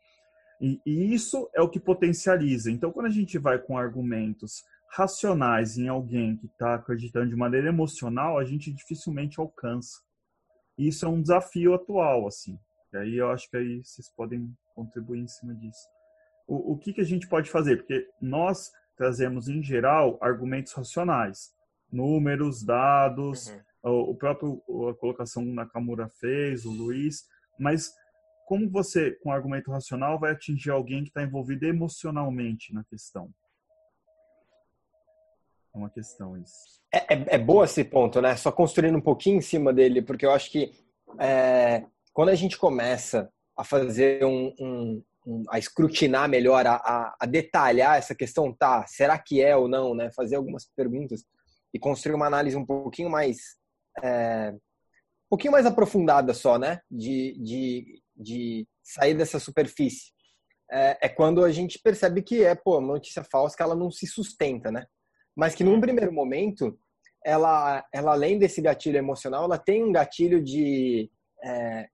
E, 0.59 0.79
e 0.85 1.13
isso 1.13 1.50
é 1.53 1.62
o 1.62 1.69
que 1.69 1.79
potencializa. 1.79 2.71
Então, 2.71 2.91
quando 2.91 3.07
a 3.07 3.12
gente 3.12 3.38
vai 3.38 3.59
com 3.59 3.77
argumentos 3.77 4.63
racionais 4.91 5.77
em 5.77 5.88
alguém 5.88 6.38
que 6.38 6.45
está 6.47 6.75
acreditando 6.75 7.29
de 7.29 7.35
maneira 7.35 7.67
emocional, 7.67 8.38
a 8.39 8.45
gente 8.45 8.71
dificilmente 8.71 9.39
alcança. 9.39 10.01
Isso 10.77 11.05
é 11.05 11.10
um 11.10 11.22
desafio 11.22 11.74
atual, 11.74 12.27
assim. 12.27 12.60
E 12.94 12.98
aí 12.98 13.17
eu 13.17 13.29
acho 13.29 13.50
que 13.50 13.58
aí 13.58 13.84
vocês 13.84 14.10
podem 14.10 14.53
contribuir 14.74 15.22
em 15.22 15.27
cima 15.27 15.53
disso. 15.53 15.88
O, 16.48 16.74
o 16.74 16.77
que, 16.77 16.94
que 16.94 17.01
a 17.01 17.05
gente 17.05 17.27
pode 17.27 17.50
fazer? 17.50 17.77
Porque 17.77 18.08
nós 18.22 18.72
trazemos, 18.96 19.48
em 19.48 19.62
geral, 19.63 20.17
argumentos 20.22 20.74
racionais. 20.74 21.53
Números, 21.91 22.63
dados, 22.63 23.48
uhum. 23.84 23.91
o, 23.91 24.12
o 24.12 24.15
próprio 24.15 24.62
a 24.89 24.94
colocação 24.96 25.44
na 25.44 25.63
Nakamura 25.63 26.10
fez, 26.10 26.65
o 26.65 26.72
Luiz, 26.72 27.24
mas 27.60 27.94
como 28.46 28.70
você, 28.70 29.12
com 29.12 29.32
argumento 29.32 29.72
racional, 29.72 30.20
vai 30.20 30.32
atingir 30.32 30.70
alguém 30.70 31.03
que 31.03 31.10
está 31.10 31.24
envolvido 31.24 31.65
emocionalmente 31.65 32.74
na 32.74 32.84
questão? 32.84 33.34
É 35.75 35.77
uma 35.77 35.89
questão 35.89 36.38
isso. 36.38 36.79
É, 36.91 37.13
é, 37.13 37.25
é 37.36 37.38
boa 37.38 37.65
esse 37.65 37.84
ponto, 37.84 38.22
né? 38.22 38.36
Só 38.38 38.51
construindo 38.51 38.98
um 38.98 39.01
pouquinho 39.01 39.38
em 39.38 39.41
cima 39.41 39.74
dele, 39.74 40.01
porque 40.01 40.25
eu 40.25 40.32
acho 40.32 40.50
que 40.50 40.72
é, 41.20 41.84
quando 42.13 42.29
a 42.29 42.36
gente 42.36 42.58
começa 42.58 43.29
a 43.58 43.63
fazer 43.63 44.24
um, 44.24 44.53
um, 44.58 45.03
um 45.27 45.44
a 45.50 45.60
escrutinar 45.60 46.29
melhor, 46.29 46.65
a, 46.65 46.75
a, 46.75 47.15
a, 47.20 47.25
detalhar 47.25 47.98
essa 47.98 48.15
questão, 48.15 48.53
tá? 48.53 48.86
Será 48.88 49.20
que 49.20 49.41
é 49.41 49.55
ou 49.55 49.67
não, 49.67 49.94
né? 49.94 50.10
Fazer 50.15 50.38
algumas 50.38 50.65
perguntas 50.75 51.25
e 51.74 51.79
construir 51.79 52.15
uma 52.15 52.27
análise 52.27 52.55
um 52.55 52.65
pouquinho 52.65 53.10
mais 53.10 53.38
é, 54.01 54.53
um 54.53 55.29
pouquinho 55.29 55.51
mais 55.51 55.65
aprofundada 55.65 56.34
só, 56.34 56.58
né? 56.58 56.79
De, 56.89 57.38
de 57.41 58.01
de 58.15 58.67
sair 58.82 59.13
dessa 59.13 59.39
superfície, 59.39 60.12
é, 60.72 60.98
é, 61.01 61.10
quando 61.10 61.44
a 61.44 61.51
gente 61.51 61.79
percebe 61.79 62.22
que 62.22 62.44
é, 62.44 62.55
pô, 62.55 62.79
uma 62.79 62.94
notícia 62.94 63.24
falsa 63.24 63.55
que 63.55 63.62
ela 63.62 63.75
não 63.75 63.91
se 63.91 64.08
sustenta, 64.08 64.72
né? 64.72 64.86
Mas 65.35 65.53
que 65.53 65.63
num 65.63 65.81
primeiro 65.81 66.11
momento, 66.11 66.77
ela, 67.23 67.85
ela 67.93 68.13
além 68.13 68.39
desse 68.39 68.61
gatilho 68.61 68.97
emocional, 68.97 69.43
ela 69.45 69.57
tem 69.57 69.83
um 69.83 69.91
gatilho 69.91 70.43
de... 70.43 71.09
É, 71.43 71.87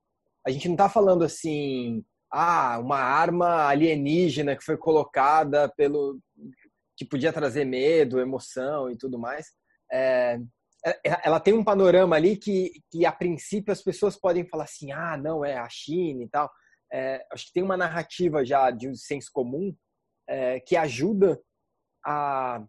a 0.45 0.51
gente 0.51 0.67
não 0.67 0.75
está 0.75 0.89
falando 0.89 1.23
assim, 1.23 2.03
ah, 2.31 2.79
uma 2.79 2.99
arma 2.99 3.67
alienígena 3.67 4.55
que 4.55 4.63
foi 4.63 4.77
colocada 4.77 5.69
pelo... 5.75 6.19
que 6.95 7.05
podia 7.05 7.33
trazer 7.33 7.65
medo, 7.65 8.19
emoção 8.19 8.89
e 8.89 8.97
tudo 8.97 9.19
mais. 9.19 9.47
É, 9.91 10.39
é, 10.85 10.99
ela 11.23 11.39
tem 11.39 11.53
um 11.53 11.63
panorama 11.63 12.15
ali 12.15 12.35
que, 12.35 12.71
que, 12.89 13.05
a 13.05 13.11
princípio, 13.11 13.71
as 13.71 13.83
pessoas 13.83 14.17
podem 14.17 14.45
falar 14.45 14.63
assim: 14.63 14.91
ah, 14.91 15.15
não, 15.17 15.45
é 15.45 15.57
a 15.57 15.69
China 15.69 16.23
e 16.23 16.29
tal. 16.29 16.49
É, 16.91 17.25
acho 17.31 17.47
que 17.47 17.53
tem 17.53 17.63
uma 17.63 17.77
narrativa 17.77 18.43
já 18.43 18.71
de 18.71 18.89
um 18.89 18.95
senso 18.95 19.29
comum 19.31 19.73
é, 20.27 20.59
que 20.59 20.75
ajuda 20.75 21.39
a, 22.05 22.63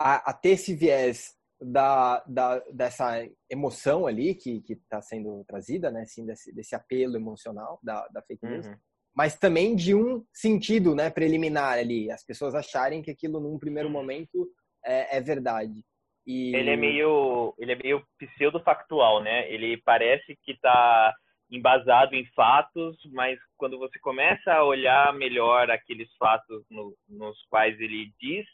a, 0.00 0.30
a, 0.30 0.32
ter 0.32 0.50
esse 0.50 0.74
viés 0.74 1.34
da, 1.60 2.24
da, 2.26 2.58
dessa 2.72 3.28
emoção 3.50 4.06
ali 4.06 4.34
que 4.34 4.62
está 4.68 5.02
sendo 5.02 5.44
trazida, 5.44 5.90
né? 5.90 6.02
Assim, 6.02 6.24
desse, 6.24 6.54
desse 6.54 6.74
apelo 6.74 7.16
emocional 7.16 7.78
da, 7.82 8.08
da 8.08 8.22
fake 8.22 8.46
news. 8.46 8.66
Uhum 8.66 8.76
mas 9.14 9.38
também 9.38 9.74
de 9.74 9.94
um 9.94 10.24
sentido 10.32 10.94
né, 10.94 11.10
preliminar 11.10 11.78
ali, 11.78 12.10
as 12.10 12.24
pessoas 12.24 12.54
acharem 12.54 13.02
que 13.02 13.10
aquilo 13.10 13.40
num 13.40 13.58
primeiro 13.58 13.90
momento 13.90 14.48
é, 14.84 15.18
é 15.18 15.20
verdade. 15.20 15.82
E... 16.26 16.54
Ele 16.54 16.70
é 16.70 16.76
meio, 16.76 17.54
ele 17.58 17.72
é 17.72 17.76
meio 17.76 18.04
pseudo-factual, 18.18 19.22
né? 19.22 19.50
Ele 19.52 19.76
parece 19.84 20.38
que 20.42 20.52
está 20.52 21.14
embasado 21.50 22.14
em 22.14 22.24
fatos, 22.34 22.96
mas 23.12 23.38
quando 23.56 23.78
você 23.78 23.98
começa 23.98 24.52
a 24.52 24.64
olhar 24.64 25.12
melhor 25.14 25.70
aqueles 25.70 26.08
fatos 26.16 26.64
no, 26.70 26.96
nos 27.08 27.36
quais 27.48 27.78
ele 27.80 28.12
diz 28.20 28.46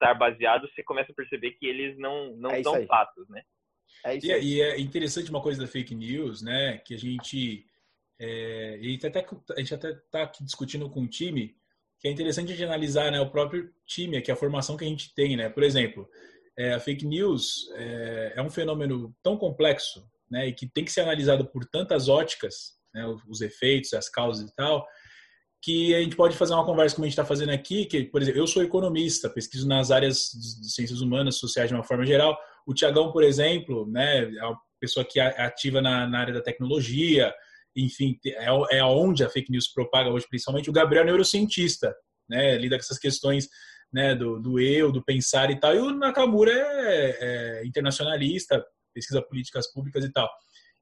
estar 0.00 0.14
baseado, 0.14 0.68
você 0.68 0.82
começa 0.82 1.12
a 1.12 1.14
perceber 1.14 1.52
que 1.52 1.66
eles 1.66 1.98
não, 1.98 2.36
não 2.36 2.50
é 2.50 2.62
são 2.62 2.86
fatos, 2.86 3.28
né? 3.28 3.42
É 4.04 4.16
isso 4.16 4.26
e, 4.26 4.56
e, 4.56 4.60
é 4.60 4.80
interessante 4.80 5.30
uma 5.30 5.42
coisa 5.42 5.60
da 5.60 5.66
fake 5.66 5.94
news, 5.94 6.42
né? 6.42 6.78
Que 6.78 6.94
a 6.94 6.98
gente 6.98 7.66
é, 8.20 8.78
e 8.80 8.98
até, 9.04 9.26
a 9.56 9.58
gente 9.58 9.74
até 9.74 9.90
está 9.90 10.22
aqui 10.22 10.44
discutindo 10.44 10.88
com 10.90 11.02
o 11.02 11.08
time 11.08 11.56
que 12.00 12.06
é 12.06 12.10
interessante 12.10 12.54
de 12.54 12.64
analisar 12.64 13.10
né, 13.10 13.20
o 13.20 13.30
próprio 13.30 13.72
time, 13.86 14.20
que 14.22 14.30
é 14.30 14.34
a 14.34 14.36
formação 14.36 14.76
que 14.76 14.84
a 14.84 14.88
gente 14.88 15.12
tem. 15.14 15.36
Né? 15.36 15.48
Por 15.48 15.62
exemplo, 15.62 16.08
é, 16.56 16.74
a 16.74 16.80
fake 16.80 17.04
news 17.04 17.68
é, 17.74 18.34
é, 18.36 18.42
um 18.42 18.50
fenômeno 18.50 19.14
tão 19.22 19.36
complexo 19.36 20.08
né, 20.30 20.48
e 20.48 20.52
que 20.52 20.68
tem 20.68 20.84
que 20.84 20.92
ser 20.92 21.00
analisado 21.00 21.46
por 21.46 21.64
tantas 21.64 22.08
óticas, 22.08 22.78
né, 22.94 23.04
os 23.28 23.40
efeitos, 23.40 23.94
as 23.94 24.08
causas 24.08 24.48
e 24.48 24.54
tal, 24.54 24.86
que 25.60 25.94
a 25.94 26.00
gente 26.00 26.16
pode 26.16 26.36
fazer 26.36 26.54
uma 26.54 26.64
conversa 26.64 26.94
como 26.94 27.04
a 27.04 27.08
gente 27.08 27.14
está 27.14 27.24
fazendo 27.24 27.50
aqui, 27.50 27.84
que, 27.84 28.04
por 28.04 28.22
exemplo, 28.22 28.40
eu 28.40 28.46
sou 28.46 28.62
economista, 28.62 29.28
pesquiso 29.28 29.66
nas 29.66 29.90
áreas 29.90 30.30
de 30.60 30.72
ciências 30.72 31.00
humanas, 31.00 31.36
sociais 31.36 31.68
de 31.68 31.74
uma 31.74 31.82
forma 31.82 32.06
geral. 32.06 32.38
O 32.66 32.72
Tiagão, 32.72 33.10
por 33.10 33.24
exemplo, 33.24 33.86
né, 33.90 34.22
é 34.22 34.44
uma 34.44 34.58
pessoa 34.80 35.04
que 35.04 35.18
é 35.18 35.42
ativa 35.42 35.80
na, 35.80 36.06
na 36.06 36.20
área 36.20 36.34
da 36.34 36.40
tecnologia, 36.40 37.34
enfim, 37.74 38.18
é, 38.24 38.78
é 38.78 38.84
onde 38.84 39.24
a 39.24 39.28
fake 39.28 39.50
news 39.50 39.68
propaga 39.72 40.10
hoje, 40.10 40.26
principalmente. 40.28 40.70
O 40.70 40.72
Gabriel 40.72 41.02
é 41.02 41.06
neurocientista, 41.06 41.94
né, 42.28 42.56
lida 42.56 42.76
com 42.76 42.82
essas 42.82 42.98
questões 42.98 43.48
né, 43.92 44.14
do, 44.14 44.38
do 44.38 44.60
eu, 44.60 44.92
do 44.92 45.02
pensar 45.02 45.50
e 45.50 45.58
tal. 45.58 45.74
E 45.74 45.78
o 45.78 45.90
Nakamura 45.90 46.52
é, 46.52 47.18
é 47.62 47.66
internacionalista, 47.66 48.64
pesquisa 48.94 49.22
políticas 49.22 49.72
públicas 49.72 50.04
e 50.04 50.12
tal. 50.12 50.28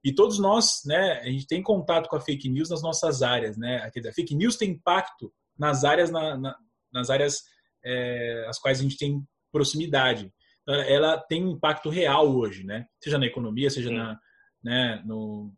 E 0.07 0.15
todos 0.15 0.39
nós, 0.39 0.83
né, 0.85 1.19
a 1.19 1.25
gente 1.25 1.45
tem 1.45 1.61
contato 1.61 2.07
com 2.07 2.15
a 2.15 2.21
fake 2.21 2.47
news 2.47 2.69
nas 2.69 2.81
nossas 2.81 3.21
áreas, 3.21 3.57
né? 3.57 3.91
A 4.07 4.13
fake 4.13 4.33
news 4.33 4.55
tem 4.55 4.69
impacto 4.69 5.33
nas 5.59 5.83
áreas, 5.83 6.09
na, 6.09 6.37
na, 6.37 6.57
nas 6.93 7.09
áreas 7.09 7.43
é, 7.83 8.45
as 8.47 8.57
quais 8.57 8.79
a 8.79 8.83
gente 8.83 8.97
tem 8.97 9.21
proximidade. 9.51 10.31
Então, 10.61 10.75
ela 10.75 11.17
tem 11.17 11.43
um 11.43 11.51
impacto 11.51 11.89
real 11.89 12.33
hoje, 12.33 12.63
né? 12.63 12.85
Seja 13.03 13.17
na 13.17 13.25
economia, 13.25 13.69
seja 13.69 13.91
na, 13.91 14.17
né, 14.63 15.03
no, 15.05 15.53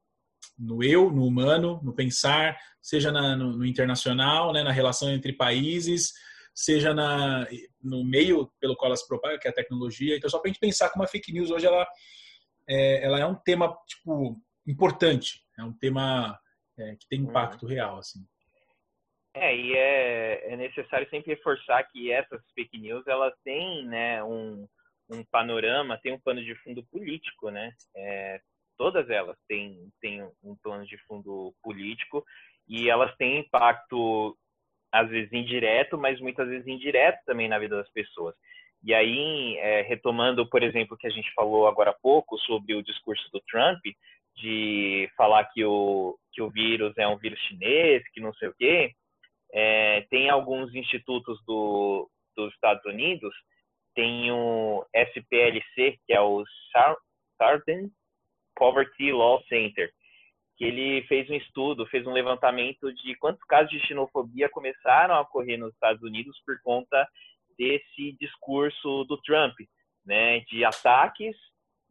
no 0.58 0.84
eu, 0.84 1.12
no 1.12 1.28
humano, 1.28 1.80
no 1.84 1.94
pensar, 1.94 2.58
seja 2.82 3.12
na, 3.12 3.36
no, 3.36 3.56
no, 3.56 3.64
internacional, 3.64 4.52
né, 4.52 4.64
na 4.64 4.72
relação 4.72 5.12
entre 5.12 5.32
países, 5.32 6.12
seja 6.56 6.92
na, 6.92 7.48
no 7.84 8.04
meio 8.04 8.52
pelo 8.60 8.76
qual 8.76 8.88
ela 8.88 8.98
se 8.98 9.08
propaga, 9.08 9.38
que 9.38 9.48
é 9.48 9.52
a 9.52 9.54
tecnologia. 9.54 10.18
Então, 10.18 10.28
só 10.28 10.40
para 10.40 10.50
a 10.50 10.52
gente 10.52 10.60
pensar 10.60 10.90
como 10.90 11.04
a 11.04 11.08
fake 11.08 11.32
news 11.32 11.52
hoje 11.52 11.68
ela 11.68 11.88
é, 12.70 13.04
ela 13.04 13.20
é 13.20 13.26
um 13.26 13.36
tema 13.36 13.76
tipo 13.88 14.40
importante, 14.68 15.42
é 15.58 15.64
um 15.64 15.74
tema 15.74 16.40
é, 16.78 16.96
que 16.96 17.08
tem 17.10 17.22
impacto 17.22 17.64
uhum. 17.64 17.70
real, 17.70 17.98
assim. 17.98 18.20
É, 19.34 19.56
e 19.56 19.76
é, 19.76 20.54
é 20.54 20.56
necessário 20.56 21.10
sempre 21.10 21.34
reforçar 21.34 21.84
que 21.86 22.12
essas 22.12 22.42
fake 22.54 22.78
news 22.78 23.06
elas 23.08 23.34
têm, 23.44 23.86
né, 23.86 24.24
um, 24.24 24.68
um 25.10 25.24
panorama, 25.32 26.00
tem 26.02 26.14
um 26.14 26.20
pano 26.20 26.44
de 26.44 26.56
fundo 26.64 26.84
político, 26.92 27.50
né? 27.50 27.72
É, 27.96 28.42
todas 28.78 29.10
elas 29.10 29.38
têm, 29.48 29.90
têm 30.02 30.24
um 30.44 30.56
plano 30.62 30.86
de 30.86 30.98
fundo 31.06 31.54
político 31.62 32.24
e 32.68 32.90
elas 32.90 33.16
têm 33.18 33.40
impacto, 33.40 34.38
às 34.92 35.10
vezes 35.10 35.32
indireto, 35.32 35.98
mas 35.98 36.20
muitas 36.20 36.48
vezes 36.48 36.68
indireto 36.68 37.20
também 37.26 37.48
na 37.48 37.60
vida 37.60 37.78
das 37.78 37.92
pessoas. 37.92 38.36
E 38.84 38.94
aí, 38.94 39.58
é, 39.58 39.82
retomando, 39.82 40.48
por 40.50 40.64
exemplo, 40.64 40.96
o 40.96 40.98
que 40.98 41.08
a 41.08 41.12
gente 41.12 41.32
falou 41.34 41.68
agora 41.68 41.92
há 41.92 41.98
pouco 42.02 42.38
sobre 42.40 42.74
o 42.76 42.84
discurso 42.84 43.30
do 43.32 43.42
Trump, 43.42 43.80
de 44.38 45.10
falar 45.18 45.44
que 45.46 45.66
o, 45.66 46.18
que 46.32 46.42
o 46.42 46.50
vírus 46.50 46.98
é 46.98 47.08
um 47.08 47.18
vírus 47.18 47.40
chinês, 47.42 48.02
que 48.14 48.22
não 48.22 48.34
sei 48.36 48.48
o 48.48 48.56
quê, 48.56 48.94
é, 49.52 50.02
tem 50.10 50.30
alguns 50.30 50.74
institutos 50.74 51.38
do, 51.46 52.10
dos 52.36 52.54
Estados 52.54 52.86
Unidos, 52.86 53.34
tem 53.94 54.32
o 54.32 54.86
SPLC, 54.94 56.00
que 56.06 56.14
é 56.14 56.22
o 56.22 56.44
Southern 57.38 57.90
Poverty 58.56 59.12
Law 59.12 59.44
Center, 59.50 59.92
que 60.58 60.66
ele 60.66 61.02
fez 61.08 61.30
um 61.30 61.36
estudo, 61.36 61.86
fez 61.88 62.06
um 62.06 62.14
levantamento 62.14 62.94
de 62.94 63.16
quantos 63.16 63.44
casos 63.46 63.72
de 63.72 63.80
xenofobia 63.88 64.50
começaram 64.50 65.16
a 65.16 65.22
ocorrer 65.22 65.58
nos 65.58 65.74
Estados 65.74 66.04
Unidos 66.04 66.40
por 66.46 66.62
conta 66.62 67.08
desse 67.60 68.16
discurso 68.20 69.04
do 69.04 69.18
Trump, 69.18 69.54
né, 70.06 70.40
de 70.50 70.64
ataques, 70.64 71.36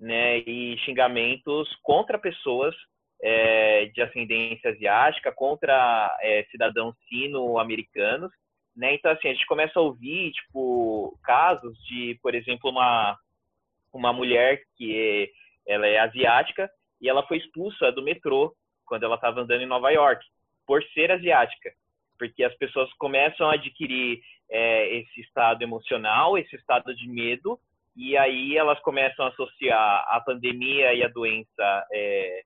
né, 0.00 0.38
e 0.38 0.78
xingamentos 0.78 1.68
contra 1.82 2.18
pessoas 2.18 2.74
é, 3.22 3.86
de 3.86 4.00
ascendência 4.00 4.70
asiática, 4.70 5.30
contra 5.30 6.16
é, 6.22 6.44
cidadãos 6.50 6.94
sino-americanos, 7.08 8.30
né? 8.76 8.94
Então 8.94 9.10
assim 9.10 9.28
a 9.28 9.32
gente 9.32 9.46
começa 9.46 9.78
a 9.78 9.82
ouvir 9.82 10.30
tipo 10.30 11.18
casos 11.24 11.76
de, 11.84 12.18
por 12.22 12.34
exemplo, 12.34 12.70
uma 12.70 13.18
uma 13.92 14.12
mulher 14.12 14.62
que 14.76 15.28
é 15.66 15.74
ela 15.74 15.86
é 15.86 15.98
asiática 15.98 16.70
e 17.00 17.08
ela 17.08 17.26
foi 17.26 17.38
expulsa 17.38 17.92
do 17.92 18.02
metrô 18.02 18.54
quando 18.86 19.02
ela 19.02 19.16
estava 19.16 19.40
andando 19.40 19.62
em 19.62 19.66
Nova 19.66 19.90
York 19.90 20.24
por 20.66 20.82
ser 20.94 21.10
asiática, 21.10 21.72
porque 22.18 22.44
as 22.44 22.54
pessoas 22.56 22.92
começam 22.94 23.48
a 23.48 23.54
adquirir 23.54 24.20
é, 24.50 24.96
esse 24.96 25.20
estado 25.20 25.62
emocional, 25.62 26.36
esse 26.36 26.54
estado 26.56 26.94
de 26.94 27.08
medo, 27.08 27.58
e 27.96 28.16
aí 28.16 28.56
elas 28.56 28.78
começam 28.80 29.24
a 29.24 29.28
associar 29.28 30.04
a 30.08 30.20
pandemia 30.20 30.94
e 30.94 31.02
a 31.02 31.08
doença 31.08 31.86
é, 31.92 32.42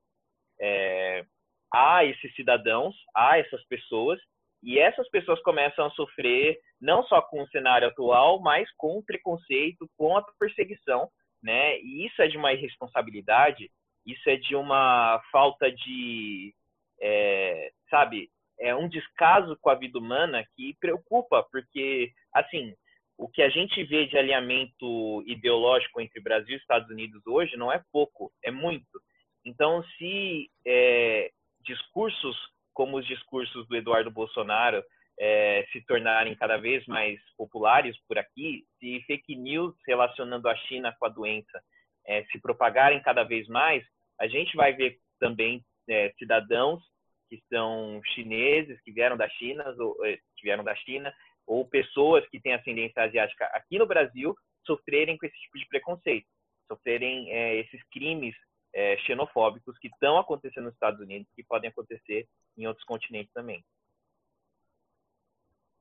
é, 0.61 1.25
a 1.73 2.05
esses 2.05 2.35
cidadãos, 2.35 2.95
a 3.15 3.39
essas 3.39 3.65
pessoas, 3.67 4.21
e 4.63 4.79
essas 4.79 5.09
pessoas 5.11 5.41
começam 5.43 5.87
a 5.87 5.91
sofrer 5.91 6.59
não 6.81 7.03
só 7.05 7.21
com 7.21 7.43
o 7.43 7.49
cenário 7.49 7.89
atual, 7.89 8.41
mas 8.41 8.69
com 8.77 8.99
o 8.99 9.05
preconceito, 9.05 9.89
com 9.97 10.17
a 10.17 10.23
perseguição 10.39 11.09
né? 11.43 11.79
E 11.81 12.07
isso 12.07 12.23
é 12.23 12.29
de 12.29 12.37
uma 12.37 12.53
irresponsabilidade, 12.53 13.71
isso 14.07 14.31
é 14.31 14.37
de 14.37 14.55
uma 14.55 15.21
falta 15.33 15.71
de, 15.71 16.55
é, 17.01 17.73
sabe, 17.91 18.31
é 18.63 18.75
um 18.75 18.89
descaso 18.89 19.59
com 19.61 19.71
a 19.71 19.75
vida 19.75 19.99
humana 19.99 20.47
que 20.55 20.77
preocupa, 20.81 21.43
porque, 21.51 22.13
assim, 22.33 22.75
o 23.19 23.29
que 23.29 23.43
a 23.43 23.49
gente 23.49 23.83
vê 23.85 24.07
de 24.07 24.17
alinhamento 24.17 25.23
ideológico 25.27 26.01
entre 26.01 26.21
Brasil 26.21 26.55
e 26.55 26.59
Estados 26.59 26.89
Unidos 26.89 27.21
hoje 27.27 27.57
não 27.57 27.73
é 27.73 27.83
pouco, 27.93 28.33
é 28.43 28.51
muito. 28.51 29.03
Então, 29.45 29.83
se 29.99 30.49
é, 30.65 31.31
discursos 31.61 32.37
como 32.73 32.99
os 32.99 33.07
discursos 33.07 33.67
do 33.69 33.77
Eduardo 33.77 34.11
Bolsonaro 34.11 34.83
é, 35.19 35.67
se 35.73 35.85
tornarem 35.85 36.35
cada 36.35 36.57
vez 36.57 36.87
mais 36.87 37.21
populares 37.37 37.97
por 38.09 38.17
aqui, 38.17 38.65
se 38.79 39.03
fake 39.07 39.37
news 39.37 39.75
relacionando 39.87 40.49
a 40.49 40.57
China 40.57 40.95
com 40.99 41.07
a 41.07 41.11
doença 41.11 41.63
é, 42.07 42.25
se 42.25 42.41
propagarem 42.41 43.03
cada 43.03 43.25
vez 43.25 43.47
mais, 43.49 43.85
a 44.19 44.27
gente 44.27 44.57
vai 44.57 44.73
ver 44.73 44.99
também 45.21 45.65
é, 45.89 46.13
cidadãos 46.19 46.83
que 47.33 47.43
são 47.49 47.99
chineses, 48.15 48.79
que 48.83 48.93
vieram 48.93 49.17
da 49.17 49.27
China, 49.31 49.65
ou, 49.79 50.05
é, 50.05 50.19
que 50.37 50.43
vieram 50.43 50.63
da 50.63 50.75
China, 50.77 51.11
ou 51.47 51.67
pessoas 51.67 52.29
que 52.29 52.39
têm 52.39 52.53
ascendência 52.53 53.03
asiática 53.03 53.47
aqui 53.55 53.79
no 53.79 53.87
Brasil 53.87 54.35
sofrerem 54.67 55.17
com 55.17 55.25
esse 55.25 55.39
tipo 55.41 55.59
de 55.59 55.67
preconceito, 55.67 56.27
sofrerem 56.71 57.33
é, 57.33 57.57
esses 57.57 57.83
crimes 57.91 58.35
é, 58.75 58.99
xenofóbicos 58.99 59.79
que 59.79 59.89
estão 59.89 60.19
acontecendo 60.19 60.65
nos 60.65 60.75
Estados 60.75 61.01
Unidos, 61.01 61.27
que 61.35 61.43
podem 61.43 61.71
acontecer 61.71 62.29
em 62.59 62.67
outros 62.67 62.85
continentes 62.85 63.33
também. 63.33 63.65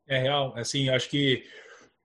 É 0.08 0.20
real, 0.20 0.54
assim, 0.56 0.88
acho 0.88 1.10
que 1.10 1.44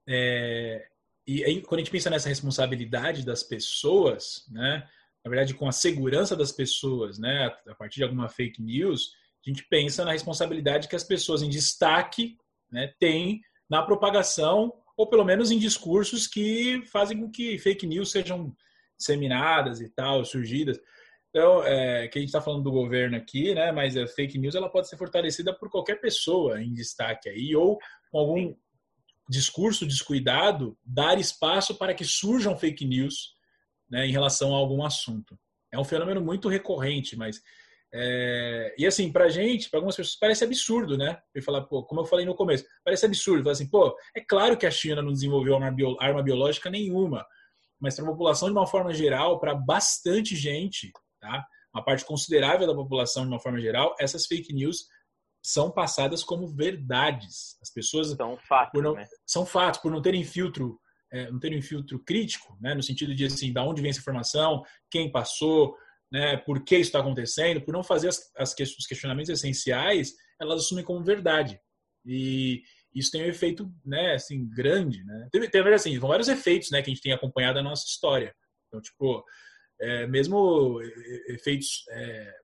é, 0.09 0.88
e 1.24 1.44
aí, 1.44 1.62
quando 1.62 1.80
a 1.80 1.85
gente 1.85 1.92
pensa 1.92 2.11
nessa 2.11 2.28
responsabilidade 2.28 3.24
das 3.24 3.44
pessoas, 3.44 4.44
né, 4.50 4.88
na 5.24 5.30
verdade 5.30 5.54
com 5.54 5.68
a 5.68 5.72
segurança 5.72 6.35
das 6.37 6.50
pessoas, 6.50 7.16
né, 7.16 7.46
a 7.68 7.74
partir 7.76 7.96
de 7.96 8.04
alguma 8.04 8.28
fake 8.28 8.61
news, 8.61 9.12
a 9.46 9.48
gente 9.50 9.66
pensa 9.68 10.04
na 10.04 10.12
responsabilidade 10.12 10.88
que 10.88 10.96
as 10.96 11.04
pessoas 11.04 11.42
em 11.42 11.48
destaque, 11.48 12.37
né, 12.70 12.92
têm 12.98 13.40
na 13.68 13.82
propagação 13.82 14.72
ou 14.96 15.06
pelo 15.06 15.24
menos 15.24 15.50
em 15.50 15.59
discursos 15.59 16.26
que 16.26 16.82
fazem 16.87 17.20
com 17.20 17.30
que 17.30 17.59
fake 17.59 17.87
news 17.87 18.11
sejam 18.11 18.54
disseminadas 18.96 19.80
e 19.80 19.90
tal, 19.90 20.24
surgidas. 20.24 20.80
Então, 21.28 21.62
é, 21.64 22.09
que 22.09 22.18
a 22.18 22.20
gente 22.20 22.30
está 22.30 22.40
falando 22.40 22.62
do 22.62 22.72
governo 22.72 23.14
aqui, 23.14 23.54
né? 23.54 23.70
Mas 23.70 23.94
a 23.94 24.06
fake 24.06 24.38
news 24.38 24.54
ela 24.54 24.70
pode 24.70 24.88
ser 24.88 24.96
fortalecida 24.96 25.52
por 25.52 25.70
qualquer 25.70 26.00
pessoa 26.00 26.62
em 26.62 26.72
destaque 26.72 27.28
aí, 27.28 27.54
ou 27.54 27.78
com 28.11 28.18
algum 28.18 28.54
discurso 29.28 29.87
descuidado, 29.87 30.78
dar 30.82 31.18
espaço 31.18 31.74
para 31.74 31.92
que 31.92 32.04
surjam 32.04 32.56
fake 32.56 32.87
news 32.87 33.35
né, 33.90 34.06
em 34.06 34.12
relação 34.12 34.54
a 34.54 34.59
algum 34.59 34.82
assunto. 34.82 35.38
É 35.70 35.78
um 35.78 35.85
fenômeno 35.85 36.22
muito 36.22 36.48
recorrente, 36.48 37.16
mas 37.16 37.42
é, 37.98 38.74
e 38.76 38.87
assim, 38.87 39.11
pra 39.11 39.30
gente, 39.30 39.70
para 39.70 39.78
algumas 39.78 39.96
pessoas, 39.96 40.18
parece 40.18 40.44
absurdo, 40.44 40.98
né? 40.98 41.18
Eu 41.35 41.42
falar, 41.42 41.62
pô, 41.62 41.82
como 41.82 42.02
eu 42.02 42.04
falei 42.04 42.26
no 42.26 42.35
começo, 42.35 42.66
parece 42.85 43.06
absurdo. 43.06 43.42
Falar 43.42 43.52
assim, 43.52 43.70
pô, 43.70 43.96
é 44.14 44.20
claro 44.20 44.56
que 44.59 44.66
a 44.66 44.70
China 44.70 45.00
não 45.00 45.12
desenvolveu 45.12 45.56
arma 45.98 46.22
biológica 46.22 46.68
nenhuma, 46.68 47.26
mas 47.80 47.96
para 47.96 48.04
a 48.04 48.09
população 48.09 48.48
de 48.48 48.54
uma 48.54 48.66
forma 48.66 48.92
geral, 48.92 49.40
para 49.40 49.54
bastante 49.54 50.37
gente, 50.37 50.92
tá? 51.18 51.46
Uma 51.74 51.82
parte 51.82 52.04
considerável 52.04 52.66
da 52.66 52.74
população 52.74 53.22
de 53.22 53.28
uma 53.28 53.40
forma 53.40 53.61
geral, 53.61 53.94
essas 53.98 54.26
fake 54.26 54.52
news 54.52 54.87
são 55.42 55.70
passadas 55.70 56.22
como 56.22 56.46
verdades. 56.46 57.56
As 57.62 57.72
pessoas 57.72 58.11
são 58.11 58.37
fatos, 58.46 58.82
não, 58.82 58.94
né? 58.94 59.06
são 59.26 59.46
fatos 59.46 59.80
por 59.80 59.90
não 59.90 60.02
terem 60.02 60.22
filtro, 60.22 60.78
é, 61.11 61.30
não 61.30 61.38
terem 61.38 61.62
filtro 61.62 61.98
crítico, 62.00 62.59
né? 62.61 62.74
No 62.74 62.82
sentido 62.82 63.14
de 63.14 63.24
assim, 63.24 63.54
da 63.54 63.64
onde 63.64 63.80
vem 63.80 63.90
essa 63.90 64.00
informação, 64.00 64.62
quem 64.90 65.11
passou, 65.11 65.74
né? 66.11 66.37
Por 66.37 66.64
que 66.64 66.77
isso 66.77 66.88
está 66.88 67.01
acontecendo, 67.01 67.61
por 67.61 67.73
não 67.73 67.83
fazer 67.83 68.09
as, 68.09 68.31
as, 68.37 68.55
os 68.79 68.87
questionamentos 68.87 69.31
essenciais, 69.31 70.12
elas 70.40 70.62
assumem 70.62 70.85
como 70.85 71.05
verdade. 71.05 71.61
E 72.05 72.62
isso 72.95 73.11
tem 73.11 73.23
um 73.23 73.29
efeito, 73.29 73.71
né? 73.85 74.14
Assim, 74.14 74.49
grande, 74.49 75.05
né? 75.05 75.29
Tem, 75.31 75.49
tem 75.49 75.75
assim, 75.75 75.99
vários 75.99 76.29
efeitos, 76.29 76.71
né? 76.71 76.83
Que 76.83 76.90
a 76.90 76.95
gente 76.95 77.03
tem 77.03 77.12
acompanhado 77.12 77.57
na 77.62 77.71
nossa 77.71 77.87
história. 77.87 78.35
Então, 78.69 78.81
tipo 78.81 79.25
é, 79.81 80.07
mesmo 80.07 80.81
efeitos, 81.29 81.85
é, 81.90 82.35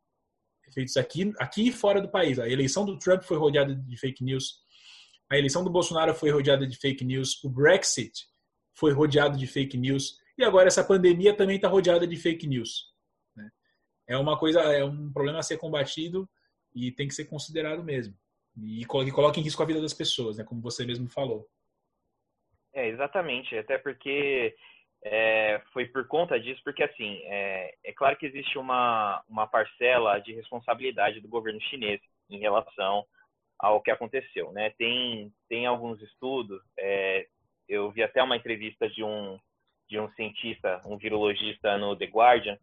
efeitos 0.68 0.96
aqui, 0.96 1.32
aqui 1.38 1.68
e 1.68 1.72
fora 1.72 2.00
do 2.00 2.10
país. 2.10 2.38
A 2.38 2.48
eleição 2.48 2.84
do 2.84 2.98
Trump 2.98 3.22
foi 3.22 3.36
rodeada 3.36 3.74
de 3.74 3.96
fake 3.96 4.22
news, 4.22 4.60
a 5.30 5.38
eleição 5.38 5.64
do 5.64 5.70
Bolsonaro 5.70 6.14
foi 6.14 6.30
rodeada 6.30 6.66
de 6.66 6.76
fake 6.76 7.04
news, 7.04 7.42
o 7.42 7.48
Brexit 7.48 8.12
foi 8.74 8.92
rodeado 8.92 9.38
de 9.38 9.46
fake 9.46 9.76
news, 9.76 10.16
e 10.36 10.44
agora 10.44 10.68
essa 10.68 10.84
pandemia 10.84 11.34
também 11.34 11.56
está 11.56 11.68
rodeada 11.68 12.06
de 12.06 12.16
fake 12.16 12.46
news. 12.46 12.91
É 14.06 14.16
uma 14.16 14.38
coisa, 14.38 14.60
é 14.60 14.84
um 14.84 15.12
problema 15.12 15.38
a 15.38 15.42
ser 15.42 15.58
combatido 15.58 16.28
e 16.74 16.90
tem 16.90 17.08
que 17.08 17.14
ser 17.14 17.26
considerado 17.26 17.82
mesmo. 17.82 18.14
E 18.56 18.84
coloca 18.84 19.40
em 19.40 19.42
risco 19.42 19.62
a 19.62 19.66
vida 19.66 19.80
das 19.80 19.94
pessoas, 19.94 20.36
né? 20.36 20.44
como 20.44 20.60
você 20.60 20.84
mesmo 20.84 21.08
falou. 21.08 21.48
É, 22.74 22.88
exatamente. 22.88 23.56
Até 23.56 23.78
porque 23.78 24.54
é, 25.04 25.60
foi 25.72 25.86
por 25.86 26.06
conta 26.06 26.38
disso, 26.38 26.60
porque 26.64 26.82
assim, 26.82 27.20
é, 27.24 27.74
é, 27.84 27.92
claro 27.92 28.16
que 28.16 28.26
existe 28.26 28.58
uma, 28.58 29.22
uma 29.28 29.46
parcela 29.46 30.18
de 30.18 30.32
responsabilidade 30.32 31.20
do 31.20 31.28
governo 31.28 31.60
chinês 31.62 32.00
em 32.30 32.38
relação 32.38 33.04
ao 33.58 33.80
que 33.80 33.90
aconteceu, 33.90 34.52
né? 34.52 34.70
Tem, 34.70 35.32
tem 35.48 35.66
alguns 35.66 36.00
estudos, 36.02 36.60
é, 36.78 37.26
eu 37.68 37.90
vi 37.90 38.02
até 38.02 38.22
uma 38.22 38.36
entrevista 38.36 38.88
de 38.88 39.04
um, 39.04 39.38
de 39.88 39.98
um 39.98 40.10
cientista, 40.12 40.80
um 40.84 40.96
virologista 40.96 41.78
no 41.78 41.96
The 41.96 42.06
Guardian, 42.06 42.58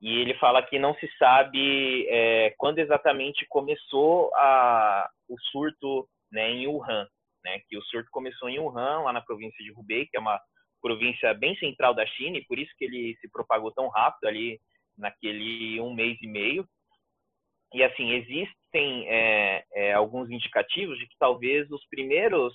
e 0.00 0.18
ele 0.20 0.34
fala 0.34 0.62
que 0.62 0.78
não 0.78 0.94
se 0.94 1.08
sabe 1.18 2.06
é, 2.08 2.54
quando 2.56 2.78
exatamente 2.78 3.44
começou 3.48 4.32
a, 4.34 5.08
o 5.28 5.38
surto 5.50 6.08
né, 6.30 6.50
em 6.50 6.66
Wuhan, 6.68 7.06
né? 7.44 7.60
Que 7.68 7.76
o 7.76 7.82
surto 7.82 8.08
começou 8.10 8.48
em 8.48 8.58
Wuhan, 8.58 9.00
lá 9.00 9.12
na 9.12 9.20
província 9.20 9.64
de 9.64 9.72
Hubei, 9.72 10.06
que 10.06 10.16
é 10.16 10.20
uma 10.20 10.40
província 10.80 11.34
bem 11.34 11.56
central 11.56 11.94
da 11.94 12.06
China, 12.06 12.38
e 12.38 12.44
por 12.44 12.58
isso 12.58 12.72
que 12.78 12.84
ele 12.84 13.16
se 13.20 13.30
propagou 13.30 13.72
tão 13.72 13.88
rápido 13.88 14.26
ali 14.26 14.60
naquele 14.96 15.80
um 15.80 15.92
mês 15.92 16.16
e 16.22 16.28
meio. 16.28 16.64
E 17.74 17.82
assim, 17.82 18.12
existem 18.12 19.08
é, 19.08 19.64
é, 19.74 19.92
alguns 19.92 20.30
indicativos 20.30 20.98
de 20.98 21.06
que 21.06 21.16
talvez 21.18 21.70
os 21.70 21.86
primeiros, 21.88 22.54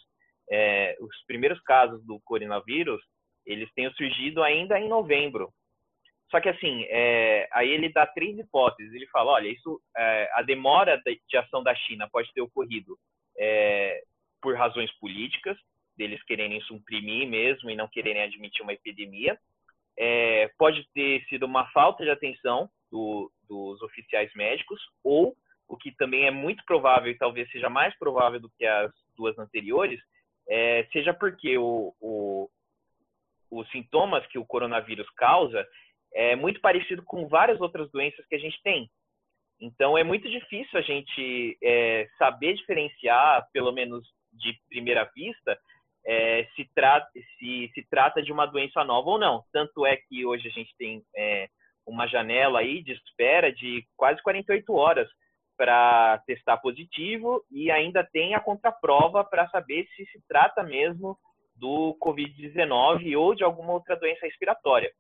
é, 0.50 0.96
os 1.00 1.16
primeiros 1.28 1.62
casos 1.62 2.04
do 2.06 2.20
coronavírus, 2.24 3.02
eles 3.46 3.70
tenham 3.74 3.92
surgido 3.94 4.42
ainda 4.42 4.80
em 4.80 4.88
novembro. 4.88 5.52
Só 6.34 6.42
que 6.42 6.50
assim, 6.50 6.84
é, 6.90 7.48
aí 7.52 7.70
ele 7.70 7.90
dá 7.90 8.08
três 8.08 8.36
hipóteses. 8.40 8.92
Ele 8.92 9.06
fala, 9.10 9.34
olha, 9.34 9.48
isso, 9.48 9.80
é, 9.96 10.32
a 10.34 10.42
demora 10.42 11.00
de 11.06 11.38
ação 11.38 11.62
da 11.62 11.76
China 11.76 12.10
pode 12.12 12.34
ter 12.34 12.42
ocorrido 12.42 12.98
é, 13.38 14.02
por 14.42 14.56
razões 14.58 14.92
políticas, 14.98 15.56
deles 15.96 16.24
quererem 16.24 16.60
suprimir 16.62 17.30
mesmo 17.30 17.70
e 17.70 17.76
não 17.76 17.88
quererem 17.88 18.24
admitir 18.24 18.64
uma 18.64 18.74
epidemia. 18.74 19.38
É, 19.96 20.50
pode 20.58 20.84
ter 20.92 21.24
sido 21.26 21.46
uma 21.46 21.70
falta 21.70 22.04
de 22.04 22.10
atenção 22.10 22.68
do, 22.92 23.32
dos 23.48 23.80
oficiais 23.84 24.34
médicos, 24.34 24.82
ou, 25.04 25.36
o 25.68 25.78
que 25.78 25.96
também 25.96 26.26
é 26.26 26.32
muito 26.32 26.66
provável 26.66 27.12
e 27.12 27.18
talvez 27.18 27.48
seja 27.52 27.70
mais 27.70 27.96
provável 28.00 28.40
do 28.40 28.50
que 28.58 28.66
as 28.66 28.92
duas 29.16 29.38
anteriores, 29.38 30.02
é, 30.50 30.88
seja 30.92 31.14
porque 31.14 31.60
o, 31.60 31.94
o, 32.02 32.50
os 33.52 33.70
sintomas 33.70 34.26
que 34.26 34.40
o 34.40 34.46
coronavírus 34.48 35.08
causa 35.12 35.64
é 36.14 36.36
muito 36.36 36.62
parecido 36.62 37.04
com 37.04 37.28
várias 37.28 37.60
outras 37.62 37.90
doenças 37.92 38.26
que 38.28 38.36
a 38.36 38.40
gente 38.40 38.60
tem. 38.64 38.90
Então, 39.60 39.98
é 39.98 40.04
muito 40.04 40.30
difícil 40.30 40.78
a 40.78 40.82
gente 40.82 41.58
é, 41.64 42.08
saber 42.18 42.54
diferenciar, 42.54 43.48
pelo 43.54 43.72
menos 43.72 44.06
de 44.34 44.58
primeira 44.70 45.10
vista, 45.16 45.58
é, 46.06 46.46
se, 46.56 46.70
trata, 46.76 47.08
se, 47.40 47.72
se 47.74 47.88
trata 47.90 48.22
de 48.22 48.32
uma 48.32 48.46
doença 48.46 48.84
nova 48.84 49.12
ou 49.12 49.20
não. 49.20 49.44
Tanto 49.52 49.86
é 49.86 49.96
que 49.96 50.26
hoje 50.26 50.48
a 50.48 50.52
gente 50.52 50.76
tem 50.78 51.02
é, 51.16 51.48
uma 51.86 52.08
janela 52.08 52.60
aí 52.60 52.84
de 52.84 52.92
espera 52.94 53.52
de 53.52 53.86
quase 53.96 54.22
48 54.22 54.74
horas 54.74 55.08
para 55.56 56.18
testar 56.26 56.58
positivo 56.58 57.44
e 57.52 57.70
ainda 57.72 58.04
tem 58.04 58.34
a 58.36 58.40
contraprova 58.40 59.24
para 59.24 59.48
saber 59.50 59.88
se 59.96 60.06
se 60.08 60.20
trata 60.28 60.64
mesmo 60.64 61.18
do 61.56 61.96
Covid-19 62.02 63.18
ou 63.18 63.36
de 63.36 63.44
alguma 63.44 63.74
outra 63.74 63.96
doença 63.96 64.26
respiratória. 64.26 64.92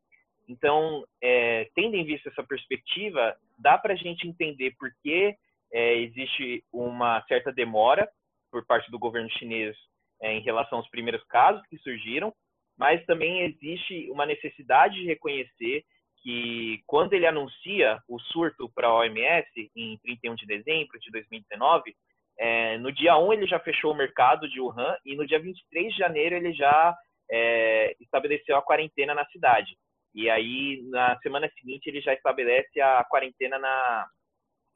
Então, 0.48 1.04
é, 1.22 1.70
tendo 1.76 1.96
em 1.96 2.06
vista 2.06 2.30
essa 2.30 2.44
perspectiva, 2.44 3.36
dá 3.58 3.78
para 3.78 3.94
a 3.94 3.98
gente 3.98 4.28
entender 4.28 4.76
por 4.78 4.90
que 5.02 5.36
é, 5.72 5.96
existe 5.96 6.64
uma 6.72 7.24
certa 7.28 7.52
demora 7.52 8.08
por 8.52 8.66
parte 8.66 8.90
do 8.92 9.00
governo 9.00 9.30
chinês 9.32 9.76
é, 10.22 10.34
em 10.34 10.42
relação 10.42 10.78
aos 10.78 10.90
primeiros 10.90 11.24
casos 11.26 11.66
que 11.68 11.78
surgiram, 11.80 12.34
mas 12.78 13.06
também 13.06 13.42
existe 13.42 14.10
uma 14.12 14.26
necessidade 14.26 14.96
de 14.96 15.06
reconhecer 15.06 15.84
que 16.22 16.82
quando 16.88 17.14
ele 17.14 17.28
anuncia 17.28 18.00
o 18.08 18.20
surto 18.20 18.70
para 18.74 18.88
a 18.88 18.96
OMS 18.96 19.48
em 19.76 19.98
31 19.98 20.36
de 20.36 20.46
dezembro 20.46 21.00
de 21.00 21.12
2019, 21.12 21.94
é, 22.40 22.78
no 22.78 22.92
dia 22.92 23.18
1 23.18 23.34
ele 23.34 23.48
já 23.48 23.60
fechou 23.60 23.92
o 23.92 23.96
mercado 23.96 24.50
de 24.50 24.60
Wuhan 24.60 24.96
e 25.06 25.16
no 25.16 25.28
dia 25.28 25.40
23 25.40 25.92
de 25.92 26.00
janeiro 26.00 26.36
ele 26.36 26.54
já 26.54 26.96
é, 27.30 27.96
estabeleceu 28.00 28.56
a 28.56 28.62
quarentena 28.62 29.14
na 29.14 29.26
cidade. 29.26 29.78
E 30.14 30.30
aí, 30.30 30.82
na 30.90 31.18
semana 31.20 31.50
seguinte, 31.58 31.88
ele 31.88 32.02
já 32.02 32.14
estabelece 32.14 32.80
a 32.80 33.04
quarentena 33.04 33.58
na, 33.58 34.08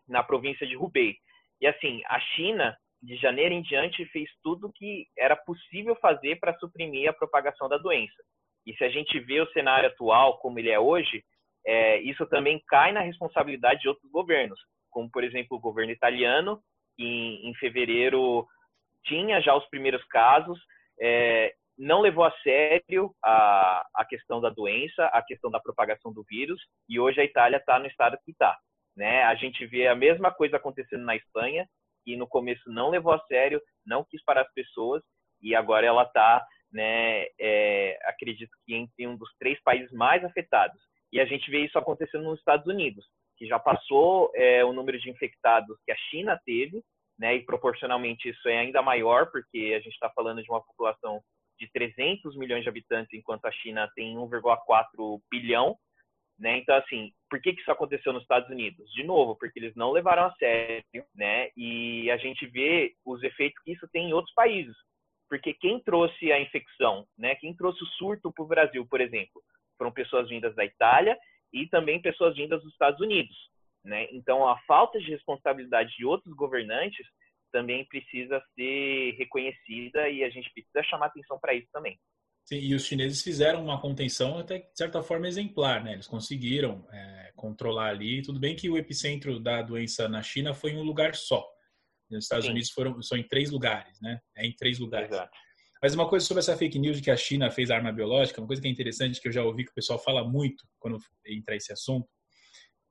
na 0.08 0.24
província 0.24 0.66
de 0.66 0.76
Hubei. 0.76 1.16
E 1.62 1.68
assim, 1.68 2.02
a 2.08 2.20
China 2.20 2.76
de 3.02 3.16
janeiro 3.18 3.54
em 3.54 3.62
diante, 3.62 4.06
fez 4.08 4.30
tudo 4.44 4.72
que 4.74 5.06
era 5.18 5.36
possível 5.36 5.96
fazer 5.98 6.40
para 6.40 6.58
suprimir 6.58 7.10
a 7.10 7.14
propagação 7.14 7.70
da 7.70 7.78
doença. 7.78 8.24
E 8.66 8.76
se 8.76 8.84
a 8.84 8.90
gente 8.90 9.20
vê 9.20 9.40
o 9.40 9.52
cenário 9.52 9.90
atual 9.90 10.40
como 10.40 10.60
ele 10.60 10.70
é 10.70 10.80
hoje, 10.80 11.24
é, 11.66 12.00
isso 12.02 12.26
também 12.28 12.62
cai 12.68 12.92
na 12.92 13.02
responsabilidade 13.02 13.82
de 13.82 13.88
outros 13.88 14.10
governos, 14.12 14.60
como, 14.90 15.10
por 15.12 15.24
exemplo, 15.24 15.58
o 15.58 15.62
governo 15.62 15.92
italiano, 15.92 16.62
que 16.96 17.04
em, 17.04 17.50
em 17.50 17.56
fevereiro 17.56 18.46
tinha 19.06 19.42
já 19.42 19.56
os 19.56 19.68
primeiros 19.70 20.04
casos, 20.06 20.60
é, 21.00 21.54
não 21.78 22.02
levou 22.02 22.24
a 22.24 22.32
sério 22.42 23.14
a, 23.24 23.86
a 23.94 24.06
questão 24.06 24.42
da 24.42 24.50
doença, 24.50 25.06
a 25.08 25.22
questão 25.22 25.52
da 25.52 25.60
propagação 25.60 26.12
do 26.12 26.24
vírus, 26.24 26.60
e 26.90 27.00
hoje 27.00 27.22
a 27.22 27.24
Itália 27.24 27.58
está 27.58 27.78
no 27.78 27.86
estado 27.86 28.18
que 28.26 28.32
está. 28.32 28.58
Né? 28.96 29.22
A 29.24 29.36
gente 29.36 29.66
vê 29.68 29.88
a 29.88 29.96
mesma 29.96 30.32
coisa 30.32 30.58
acontecendo 30.58 31.04
na 31.04 31.16
Espanha, 31.16 31.68
que 32.04 32.16
no 32.16 32.28
começo 32.28 32.70
não 32.72 32.90
levou 32.90 33.14
a 33.14 33.24
sério, 33.26 33.62
não 33.86 34.04
quis 34.04 34.24
parar 34.24 34.42
as 34.42 34.54
pessoas 34.54 35.04
e 35.42 35.54
agora 35.54 35.86
ela 35.86 36.04
está, 36.04 36.44
né, 36.72 37.26
é, 37.40 38.00
acredito 38.06 38.52
que 38.66 38.74
entre 38.74 39.06
um 39.06 39.16
dos 39.16 39.30
três 39.38 39.62
países 39.62 39.92
mais 39.92 40.24
afetados. 40.24 40.82
E 41.12 41.20
a 41.20 41.26
gente 41.26 41.50
vê 41.52 41.66
isso 41.66 41.78
acontecendo 41.78 42.24
nos 42.24 42.40
Estados 42.40 42.66
Unidos, 42.66 43.06
que 43.38 43.46
já 43.46 43.60
passou 43.60 44.32
é, 44.36 44.66
o 44.66 44.74
número 44.74 45.00
de 45.00 45.10
infectados 45.10 45.78
que 45.86 45.92
a 45.92 45.98
China 46.10 46.40
teve, 46.46 46.82
né, 47.20 47.36
e 47.36 47.46
proporcionalmente 47.46 48.30
isso 48.30 48.48
é 48.48 48.58
ainda 48.58 48.82
maior, 48.82 49.30
porque 49.32 49.74
a 49.76 49.80
gente 49.80 49.94
está 49.94 50.10
falando 50.10 50.42
de 50.42 50.50
uma 50.50 50.64
população 50.64 51.22
de 51.58 51.72
300 51.72 52.36
milhões 52.38 52.64
de 52.64 52.70
habitantes, 52.70 53.14
enquanto 53.14 53.46
a 53.46 53.52
China 53.52 53.92
tem 53.96 54.16
1,4 54.16 55.22
bilhão. 55.30 55.78
Né? 56.40 56.58
Então, 56.58 56.76
assim, 56.76 57.12
por 57.30 57.42
que, 57.42 57.54
que 57.54 57.62
isso 57.62 57.72
aconteceu 57.72 58.14
nos 58.14 58.22
Estados 58.22 58.50
Unidos? 58.50 58.92
De 58.94 59.04
novo, 59.04 59.36
porque 59.36 59.60
eles 59.60 59.76
não 59.76 59.92
levaram 59.92 60.26
a 60.26 60.34
sério, 60.36 61.04
né? 61.16 61.50
E 61.58 62.12
a 62.12 62.18
gente 62.18 62.46
vê 62.46 62.94
os 63.04 63.24
efeitos 63.24 63.62
que 63.64 63.72
isso 63.72 63.88
tem 63.92 64.10
em 64.10 64.14
outros 64.14 64.34
países. 64.34 64.76
porque 65.30 65.54
quem 65.54 65.82
trouxe 65.82 66.32
a 66.32 66.40
infecção, 66.40 67.06
né, 67.18 67.36
quem 67.36 67.54
trouxe 67.54 67.84
o 67.84 67.88
surto 67.88 68.32
para 68.32 68.46
o 68.46 68.48
Brasil, 68.48 68.88
por 68.88 69.02
exemplo, 69.02 69.42
foram 69.78 69.92
pessoas 69.92 70.30
vindas 70.30 70.56
da 70.56 70.64
Itália 70.64 71.18
e 71.52 71.68
também 71.68 72.02
pessoas 72.02 72.34
vindas 72.34 72.64
dos 72.64 72.72
Estados 72.72 73.02
Unidos. 73.02 73.36
Né? 73.84 74.08
Então, 74.12 74.48
a 74.48 74.58
falta 74.60 75.00
de 75.00 75.12
responsabilidade 75.12 75.96
de 75.98 76.06
outros 76.06 76.34
governantes 76.34 77.06
também 77.52 77.86
precisa 77.86 78.42
ser 78.56 79.16
reconhecida 79.18 80.10
e 80.10 80.24
a 80.24 80.30
gente 80.30 80.52
precisa 80.54 80.84
chamar 80.84 81.08
atenção 81.08 81.40
para 81.40 81.54
isso 81.54 81.68
também. 81.72 81.98
Sim, 82.46 82.60
e 82.60 82.74
os 82.74 82.86
chineses 82.86 83.22
fizeram 83.22 83.62
uma 83.62 83.82
contenção 83.82 84.38
até 84.38 84.60
de 84.60 84.70
certa 84.74 85.04
forma 85.04 85.28
exemplar, 85.28 85.84
né? 85.84 85.94
Eles 85.94 86.08
conseguiram 86.08 86.88
é, 86.92 87.32
controlar 87.36 87.90
ali. 87.90 88.22
Tudo 88.22 88.40
bem 88.40 88.56
que 88.56 88.70
o 88.70 88.78
epicentro 88.78 89.38
da 89.38 89.62
doença 89.62 90.08
na 90.08 90.24
China 90.24 90.54
foi 90.54 90.72
em 90.72 90.78
um 90.78 90.84
lugar 90.84 91.14
só. 91.14 91.46
Nos 92.10 92.24
Estados 92.24 92.46
Sim. 92.46 92.52
Unidos 92.52 92.72
foram 92.72 93.02
são 93.02 93.18
em 93.18 93.24
três 93.28 93.52
lugares, 93.52 94.00
né? 94.02 94.22
É 94.36 94.46
em 94.46 94.56
três 94.56 94.80
lugares. 94.80 95.10
Exato. 95.10 95.38
Mas 95.82 95.94
uma 95.94 96.08
coisa 96.08 96.26
sobre 96.26 96.40
essa 96.40 96.58
fake 96.58 96.80
news 96.80 96.98
de 96.98 97.04
que 97.04 97.12
a 97.12 97.18
China 97.18 97.52
fez 97.52 97.70
arma 97.70 97.92
biológica, 97.92 98.42
uma 98.42 98.48
coisa 98.48 98.62
que 98.62 98.68
é 98.68 98.72
interessante 98.72 99.22
que 99.22 99.28
eu 99.28 99.32
já 99.32 99.44
ouvi 99.44 99.66
que 99.66 99.72
o 99.72 99.76
pessoal 99.76 100.00
fala 100.00 100.24
muito 100.24 100.64
quando 100.80 100.98
entra 101.26 101.56
esse 101.56 101.72
assunto, 101.72 102.08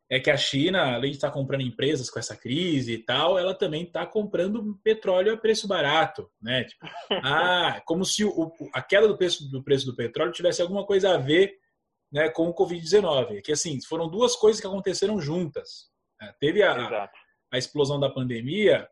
é 0.08 0.20
que 0.20 0.30
a 0.30 0.36
China, 0.36 0.94
além 0.94 1.10
de 1.10 1.16
estar 1.16 1.30
comprando 1.30 1.62
empresas 1.62 2.08
com 2.08 2.18
essa 2.18 2.36
crise 2.36 2.92
e 2.92 2.98
tal, 2.98 3.38
ela 3.38 3.54
também 3.54 3.82
está 3.82 4.06
comprando 4.06 4.78
petróleo 4.82 5.34
a 5.34 5.36
preço 5.36 5.66
barato, 5.66 6.30
né? 6.40 6.64
Tipo, 6.64 6.86
ah, 7.24 7.82
como 7.84 8.04
se 8.04 8.24
o, 8.24 8.52
a 8.72 8.80
queda 8.80 9.08
do 9.08 9.16
preço, 9.16 9.50
do 9.50 9.62
preço 9.64 9.84
do 9.84 9.96
petróleo 9.96 10.32
tivesse 10.32 10.62
alguma 10.62 10.86
coisa 10.86 11.14
a 11.14 11.18
ver 11.18 11.56
né, 12.12 12.28
com 12.28 12.48
o 12.48 12.54
Covid-19. 12.54 13.42
Que 13.42 13.52
assim, 13.52 13.80
foram 13.82 14.08
duas 14.08 14.36
coisas 14.36 14.60
que 14.60 14.66
aconteceram 14.66 15.20
juntas. 15.20 15.90
Né? 16.20 16.32
Teve 16.38 16.62
a, 16.62 17.10
a, 17.52 17.58
explosão 17.58 17.98
da 17.98 18.08
pandemia, 18.08 18.88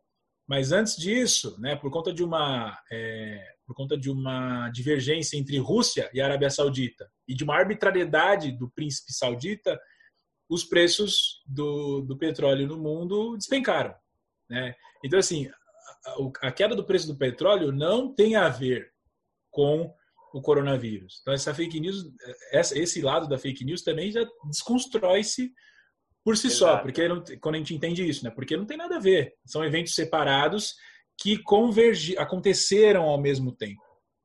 mas 0.49 0.73
antes 0.73 0.97
disso, 0.97 1.57
né, 1.61 1.77
por 1.77 1.93
conta 1.93 2.13
de 2.13 2.25
uma 2.25 2.77
é, 2.91 3.55
por 3.65 3.75
conta 3.75 3.97
de 3.97 4.11
uma 4.11 4.69
divergência 4.71 5.39
entre 5.39 5.59
Rússia 5.59 6.11
e 6.13 6.21
Arábia 6.21 6.51
Saudita 6.51 7.09
e 7.27 7.35
de 7.35 7.45
uma 7.45 7.57
arbitrariedade 7.57 8.53
do 8.53 8.69
príncipe 8.69 9.13
saudita, 9.13 9.81
os 10.49 10.65
preços 10.65 11.43
do, 11.47 12.03
do 12.03 12.17
petróleo 12.17 12.67
no 12.67 12.77
mundo 12.77 13.37
despencaram. 13.37 13.95
Né? 14.49 14.75
Então, 15.05 15.19
assim, 15.19 15.51
a, 16.07 16.49
a, 16.49 16.53
queda 16.53 16.77
do 16.77 16.85
preço 16.85 17.07
do 17.07 17.17
petróleo 17.17 17.73
não 17.73 18.15
tem 18.15 18.37
a 18.37 18.49
ver 18.49 18.91
com 19.51 19.93
o 20.33 20.43
coronavírus. 20.43 21.19
Então, 21.23 21.33
essa 21.33 21.55
fake 21.55 21.81
news, 21.81 22.05
essa, 22.53 22.79
esse 22.79 23.01
lado 23.01 23.29
da 23.29 23.39
fake 23.39 23.65
news 23.65 23.83
também 23.83 24.11
já 24.11 24.27
desconstrói-se 24.51 25.53
por 26.25 26.37
si 26.37 26.49
Exato. 26.49 26.59
só, 26.59 26.79
porque 26.79 27.07
não, 27.07 27.23
quando 27.41 27.57
a 27.57 27.59
gente 27.59 27.75
entende 27.75 28.09
isso, 28.09 28.25
né? 28.25 28.31
Porque 28.31 28.57
não 28.57 28.65
tem 28.65 28.77
nada 28.77 28.97
a 28.97 29.01
ver. 29.01 29.35
São 29.45 29.65
eventos 29.65 29.95
separados 29.95 30.75
que 31.21 31.39
convergi, 31.39 32.17
aconteceram 32.19 33.05
ao 33.05 33.21
mesmo 33.21 33.53
tempo. 33.55 33.84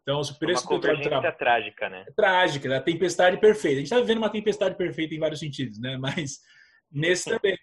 Então, 0.09 0.21
o 0.21 0.39
preço 0.39 0.67
uma 0.67 0.79
do 0.79 0.81
petróleo 0.81 1.37
trágica, 1.37 1.89
né? 1.89 2.05
É 2.07 2.11
trágica, 2.11 2.67
né? 2.67 2.77
a 2.77 2.81
tempestade 2.81 3.37
perfeita. 3.37 3.75
A 3.75 3.79
gente 3.79 3.85
está 3.85 3.99
vivendo 3.99 4.17
uma 4.17 4.29
tempestade 4.31 4.75
perfeita 4.75 5.13
em 5.13 5.19
vários 5.19 5.39
sentidos, 5.39 5.79
né? 5.79 5.97
Mas 5.97 6.39
nesse 6.91 7.29
também, 7.29 7.55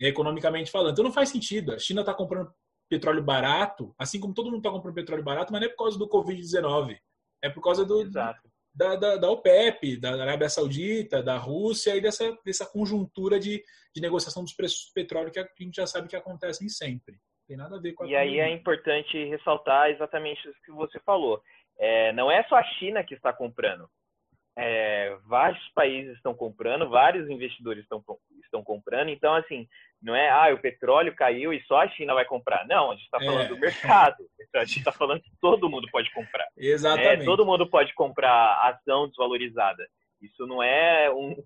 economicamente 0.00 0.70
falando. 0.70 0.92
Então 0.92 1.04
não 1.04 1.12
faz 1.12 1.28
sentido. 1.28 1.74
A 1.74 1.78
China 1.78 2.00
está 2.00 2.14
comprando 2.14 2.50
petróleo 2.88 3.22
barato, 3.22 3.94
assim 3.98 4.18
como 4.18 4.32
todo 4.32 4.46
mundo 4.46 4.58
está 4.58 4.70
comprando 4.70 4.94
petróleo 4.94 5.22
barato, 5.22 5.52
mas 5.52 5.60
não 5.60 5.68
é 5.68 5.70
por 5.70 5.84
causa 5.84 5.98
do 5.98 6.08
Covid-19. 6.08 6.96
É 7.42 7.50
por 7.50 7.62
causa 7.62 7.84
do, 7.84 8.10
da, 8.10 8.34
da, 8.74 9.16
da, 9.16 9.30
OPEP, 9.30 9.98
da 9.98 10.10
Arábia 10.20 10.48
Saudita, 10.48 11.22
da 11.22 11.36
Rússia 11.36 11.96
e 11.96 12.00
dessa, 12.00 12.36
dessa 12.44 12.66
conjuntura 12.66 13.38
de, 13.38 13.62
de 13.94 14.00
negociação 14.00 14.42
dos 14.42 14.52
preços 14.54 14.86
do 14.88 14.92
petróleo 14.94 15.30
que 15.30 15.38
a 15.38 15.46
gente 15.58 15.76
já 15.76 15.86
sabe 15.86 16.08
que 16.08 16.16
acontecem 16.16 16.68
sempre. 16.68 17.18
Tem 17.50 17.56
nada 17.56 17.76
a 17.76 17.80
ver 17.80 17.94
com 17.94 18.04
a 18.04 18.06
E 18.06 18.14
aí 18.14 18.38
é 18.38 18.48
importante 18.48 19.24
ressaltar 19.24 19.90
exatamente 19.90 20.48
o 20.48 20.52
que 20.64 20.70
você 20.70 21.00
falou. 21.00 21.42
É, 21.80 22.12
não 22.12 22.30
é 22.30 22.44
só 22.44 22.56
a 22.56 22.64
China 22.64 23.02
que 23.02 23.14
está 23.14 23.32
comprando. 23.32 23.88
É, 24.54 25.16
vários 25.26 25.66
países 25.70 26.14
estão 26.16 26.34
comprando, 26.34 26.90
vários 26.90 27.30
investidores 27.30 27.82
estão, 27.82 28.04
estão 28.44 28.62
comprando. 28.62 29.08
Então, 29.08 29.34
assim, 29.34 29.66
não 30.02 30.14
é, 30.14 30.28
ah, 30.28 30.52
o 30.52 30.58
petróleo 30.58 31.14
caiu 31.14 31.54
e 31.54 31.62
só 31.62 31.80
a 31.80 31.88
China 31.88 32.12
vai 32.12 32.26
comprar. 32.26 32.66
Não, 32.68 32.90
a 32.90 32.94
gente 32.94 33.04
está 33.04 33.18
falando 33.18 33.46
é. 33.46 33.48
do 33.48 33.58
mercado. 33.58 34.22
A 34.54 34.64
gente 34.64 34.80
está 34.80 34.92
falando 34.92 35.22
que 35.22 35.30
todo 35.40 35.70
mundo 35.70 35.88
pode 35.90 36.10
comprar. 36.12 36.46
Exatamente. 36.58 37.22
É, 37.22 37.24
todo 37.24 37.46
mundo 37.46 37.66
pode 37.66 37.94
comprar 37.94 38.60
ação 38.68 39.08
desvalorizada. 39.08 39.88
Isso 40.20 40.46
não 40.46 40.62
é 40.62 41.10
um, 41.10 41.42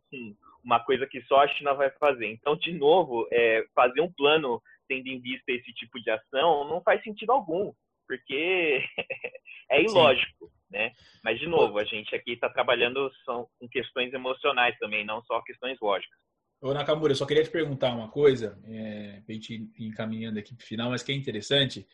uma 0.65 0.81
coisa 0.81 1.07
que 1.07 1.23
só 1.23 1.43
a 1.43 1.49
China 1.49 1.75
vai 1.75 1.91
fazer. 1.91 2.27
Então, 2.27 2.57
de 2.57 2.73
novo, 2.73 3.29
é, 3.31 3.65
fazer 3.75 4.01
um 4.01 4.13
plano 4.13 4.61
tendo 4.89 5.07
em 5.07 5.21
vista 5.21 5.53
esse 5.53 5.73
tipo 5.75 6.01
de 6.01 6.11
ação 6.11 6.69
não 6.69 6.81
faz 6.81 7.03
sentido 7.03 7.31
algum 7.31 7.73
porque 8.07 8.85
é 9.71 9.83
ilógico, 9.83 10.47
Sim. 10.47 10.53
né? 10.71 10.93
Mas, 11.23 11.39
de 11.39 11.47
novo, 11.47 11.79
a 11.79 11.85
gente 11.85 12.15
aqui 12.15 12.33
está 12.33 12.49
trabalhando 12.49 13.11
são, 13.25 13.49
com 13.59 13.69
questões 13.69 14.13
emocionais 14.13 14.77
também, 14.79 15.05
não 15.05 15.23
só 15.25 15.41
questões 15.43 15.79
lógicas. 15.81 16.19
Ô, 16.61 16.73
Nakamura, 16.73 17.13
eu 17.13 17.17
só 17.17 17.27
queria 17.27 17.45
te 17.45 17.51
perguntar 17.51 17.95
uma 17.95 18.09
coisa, 18.09 18.59
é, 18.65 19.23
a 19.29 19.33
gente 19.33 19.55
ir 19.55 19.87
encaminhando 19.87 20.39
aqui 20.39 20.55
para 20.55 20.65
o 20.65 20.67
final, 20.67 20.91
mas 20.91 21.03
que 21.03 21.13
é 21.13 21.15
interessante. 21.15 21.87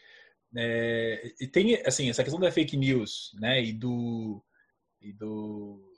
É, 0.57 1.33
e 1.40 1.46
tem, 1.46 1.75
assim, 1.85 2.09
essa 2.09 2.23
questão 2.23 2.40
da 2.40 2.53
fake 2.53 2.77
news, 2.77 3.33
né, 3.40 3.62
e 3.62 3.73
do, 3.73 4.44
e 5.01 5.12
do, 5.12 5.92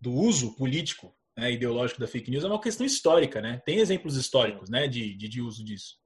do 0.00 0.12
uso 0.12 0.56
político, 0.56 1.14
né, 1.36 1.52
ideológico 1.52 2.00
da 2.00 2.06
fake 2.06 2.30
news 2.30 2.44
é 2.44 2.48
uma 2.48 2.60
questão 2.60 2.86
histórica, 2.86 3.40
né? 3.40 3.62
Tem 3.64 3.78
exemplos 3.78 4.16
históricos, 4.16 4.70
né, 4.70 4.88
de, 4.88 5.14
de, 5.14 5.28
de 5.28 5.40
uso 5.40 5.64
disso. 5.64 5.96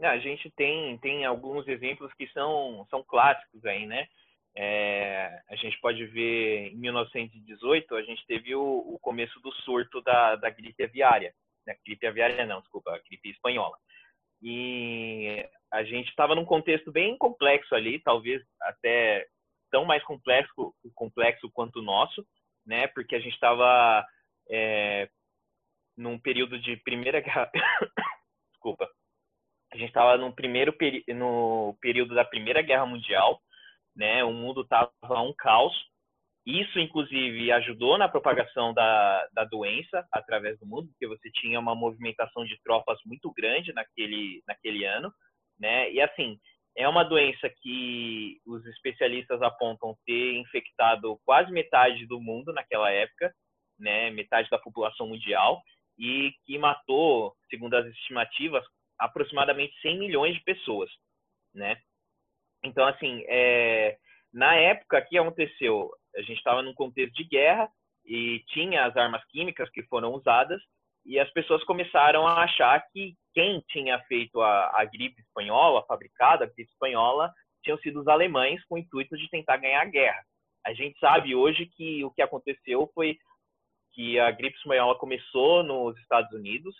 A 0.00 0.18
gente 0.18 0.50
tem, 0.50 0.98
tem 0.98 1.24
alguns 1.24 1.66
exemplos 1.68 2.12
que 2.14 2.26
são, 2.28 2.86
são 2.90 3.02
clássicos 3.02 3.64
aí, 3.64 3.86
né? 3.86 4.08
É, 4.56 5.42
a 5.50 5.56
gente 5.56 5.78
pode 5.80 6.04
ver 6.06 6.68
em 6.72 6.76
1918 6.76 7.96
a 7.96 8.02
gente 8.02 8.24
teve 8.24 8.54
o, 8.54 8.62
o 8.62 8.98
começo 9.00 9.40
do 9.40 9.50
surto 9.62 10.00
da, 10.02 10.36
da 10.36 10.48
gripe 10.48 10.84
aviária, 10.84 11.34
né? 11.66 11.74
gripe 11.84 12.06
aviária 12.06 12.46
não, 12.46 12.60
desculpa, 12.60 12.94
a 12.94 12.98
gripe 12.98 13.30
espanhola. 13.30 13.76
E 14.40 15.44
a 15.72 15.82
gente 15.82 16.08
estava 16.08 16.36
num 16.36 16.44
contexto 16.44 16.92
bem 16.92 17.18
complexo 17.18 17.74
ali, 17.74 17.98
talvez 17.98 18.42
até 18.60 19.26
tão 19.70 19.84
mais 19.84 20.04
complexo, 20.04 20.72
complexo 20.94 21.50
quanto 21.50 21.80
o 21.80 21.82
nosso, 21.82 22.24
né? 22.64 22.86
Porque 22.88 23.16
a 23.16 23.20
gente 23.20 23.34
estava 23.34 24.06
é, 24.48 25.08
num 25.96 26.18
período 26.18 26.60
de 26.60 26.76
primeira 26.76 27.20
guerra, 27.20 27.50
desculpa, 28.52 28.88
a 29.74 29.76
gente 29.76 29.88
estava 29.88 30.16
no 30.16 30.32
primeiro 30.32 30.74
no 31.16 31.76
período 31.80 32.14
da 32.14 32.24
Primeira 32.24 32.62
Guerra 32.62 32.86
Mundial, 32.86 33.40
né? 33.94 34.22
O 34.22 34.32
mundo 34.32 34.62
estava 34.62 34.92
um 35.20 35.34
caos. 35.36 35.74
Isso, 36.46 36.78
inclusive, 36.78 37.50
ajudou 37.50 37.98
na 37.98 38.08
propagação 38.08 38.72
da, 38.72 39.26
da 39.32 39.44
doença 39.44 40.06
através 40.12 40.58
do 40.60 40.66
mundo, 40.66 40.88
porque 40.88 41.08
você 41.08 41.28
tinha 41.32 41.58
uma 41.58 41.74
movimentação 41.74 42.44
de 42.44 42.56
tropas 42.62 42.98
muito 43.04 43.32
grande 43.32 43.72
naquele, 43.72 44.42
naquele 44.46 44.84
ano, 44.84 45.12
né? 45.58 45.90
E 45.90 46.00
assim, 46.00 46.38
é 46.76 46.88
uma 46.88 47.02
doença 47.02 47.50
que 47.60 48.40
os 48.46 48.64
especialistas 48.66 49.42
apontam 49.42 49.96
ter 50.06 50.36
infectado 50.36 51.18
quase 51.24 51.50
metade 51.50 52.06
do 52.06 52.20
mundo 52.20 52.52
naquela 52.52 52.90
época, 52.92 53.34
né? 53.78 54.10
Metade 54.10 54.48
da 54.50 54.58
população 54.58 55.08
mundial 55.08 55.60
e 55.98 56.32
que 56.44 56.58
matou, 56.58 57.34
segundo 57.48 57.74
as 57.74 57.86
estimativas, 57.86 58.64
aproximadamente 58.98 59.78
100 59.80 59.98
milhões 59.98 60.34
de 60.34 60.42
pessoas, 60.42 60.90
né? 61.54 61.76
Então, 62.64 62.86
assim, 62.86 63.24
é, 63.28 63.96
na 64.32 64.54
época 64.54 65.02
que 65.02 65.18
aconteceu, 65.18 65.90
a 66.16 66.20
gente 66.20 66.38
estava 66.38 66.62
num 66.62 66.74
contexto 66.74 67.14
de 67.14 67.24
guerra 67.24 67.68
e 68.04 68.42
tinha 68.48 68.84
as 68.86 68.96
armas 68.96 69.24
químicas 69.26 69.68
que 69.70 69.82
foram 69.84 70.12
usadas 70.12 70.60
e 71.04 71.18
as 71.18 71.30
pessoas 71.32 71.62
começaram 71.64 72.26
a 72.26 72.44
achar 72.44 72.82
que 72.90 73.14
quem 73.34 73.62
tinha 73.68 73.98
feito 74.04 74.40
a, 74.40 74.80
a 74.80 74.84
gripe 74.84 75.20
espanhola, 75.20 75.84
fabricada 75.86 76.44
a 76.44 76.46
gripe 76.46 76.70
espanhola, 76.70 77.32
tinham 77.62 77.78
sido 77.78 78.00
os 78.00 78.08
alemães 78.08 78.64
com 78.66 78.76
o 78.76 78.78
intuito 78.78 79.16
de 79.16 79.28
tentar 79.28 79.58
ganhar 79.58 79.82
a 79.82 79.90
guerra. 79.90 80.22
A 80.66 80.72
gente 80.72 80.98
sabe 80.98 81.34
hoje 81.34 81.66
que 81.66 82.02
o 82.04 82.10
que 82.10 82.22
aconteceu 82.22 82.90
foi 82.94 83.18
que 83.92 84.18
a 84.18 84.30
gripe 84.30 84.56
espanhola 84.56 84.98
começou 84.98 85.62
nos 85.62 85.96
Estados 85.98 86.32
Unidos, 86.32 86.74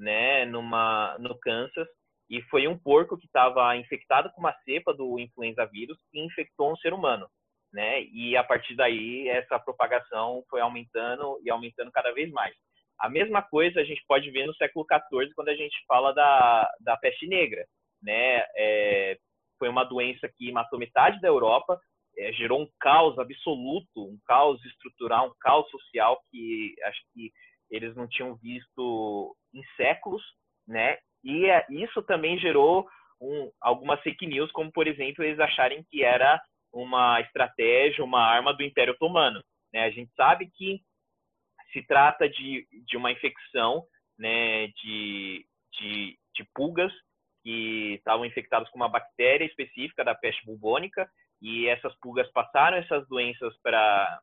né, 0.00 0.46
numa, 0.46 1.16
no 1.18 1.38
Kansas, 1.38 1.86
e 2.28 2.40
foi 2.42 2.66
um 2.66 2.78
porco 2.78 3.18
que 3.18 3.26
estava 3.26 3.76
infectado 3.76 4.30
com 4.32 4.40
uma 4.40 4.56
cepa 4.64 4.94
do 4.94 5.18
influenza 5.18 5.66
vírus 5.66 5.98
e 6.12 6.24
infectou 6.24 6.72
um 6.72 6.76
ser 6.76 6.92
humano, 6.92 7.28
né? 7.72 8.02
E 8.04 8.36
a 8.36 8.44
partir 8.44 8.74
daí 8.76 9.28
essa 9.28 9.58
propagação 9.58 10.42
foi 10.48 10.60
aumentando 10.60 11.40
e 11.44 11.50
aumentando 11.50 11.90
cada 11.90 12.12
vez 12.12 12.30
mais. 12.30 12.54
A 12.98 13.08
mesma 13.08 13.42
coisa 13.42 13.80
a 13.80 13.84
gente 13.84 14.02
pode 14.06 14.30
ver 14.30 14.46
no 14.46 14.54
século 14.54 14.86
XIV 14.86 15.34
quando 15.34 15.48
a 15.48 15.56
gente 15.56 15.76
fala 15.88 16.12
da, 16.12 16.70
da 16.80 16.96
peste 16.96 17.26
negra, 17.26 17.66
né? 18.00 18.44
É, 18.56 19.18
foi 19.58 19.68
uma 19.68 19.84
doença 19.84 20.30
que 20.38 20.52
matou 20.52 20.78
metade 20.78 21.20
da 21.20 21.28
Europa, 21.28 21.78
é, 22.16 22.32
gerou 22.32 22.62
um 22.62 22.68
caos 22.78 23.18
absoluto, 23.18 24.04
um 24.04 24.18
caos 24.24 24.64
estrutural, 24.64 25.28
um 25.28 25.34
caos 25.40 25.68
social 25.68 26.20
que 26.30 26.74
acho 26.84 27.00
que 27.12 27.32
eles 27.70 27.94
não 27.94 28.08
tinham 28.08 28.34
visto 28.36 29.36
em 29.54 29.62
séculos, 29.76 30.22
né? 30.66 30.98
E 31.22 31.46
é, 31.46 31.66
isso 31.70 32.02
também 32.02 32.38
gerou 32.38 32.88
um, 33.20 33.50
algumas 33.60 34.00
fake 34.02 34.26
news, 34.26 34.50
como 34.52 34.72
por 34.72 34.86
exemplo 34.86 35.22
eles 35.22 35.38
acharem 35.38 35.84
que 35.90 36.02
era 36.02 36.42
uma 36.72 37.20
estratégia, 37.20 38.04
uma 38.04 38.22
arma 38.22 38.54
do 38.54 38.62
Império 38.62 38.94
Otomano. 38.94 39.42
Né? 39.72 39.84
A 39.84 39.90
gente 39.90 40.10
sabe 40.14 40.50
que 40.56 40.80
se 41.72 41.82
trata 41.82 42.28
de, 42.28 42.66
de 42.86 42.96
uma 42.96 43.12
infecção 43.12 43.84
né, 44.18 44.68
de, 44.68 45.46
de, 45.78 46.18
de 46.34 46.44
pulgas 46.54 46.92
que 47.42 47.94
estavam 47.94 48.24
infectadas 48.24 48.68
com 48.70 48.76
uma 48.76 48.88
bactéria 48.88 49.44
específica 49.44 50.04
da 50.04 50.14
peste 50.14 50.44
bubônica 50.44 51.08
e 51.40 51.66
essas 51.68 51.94
pulgas 52.00 52.30
passaram 52.32 52.76
essas 52.76 53.06
doenças 53.08 53.56
para 53.62 54.20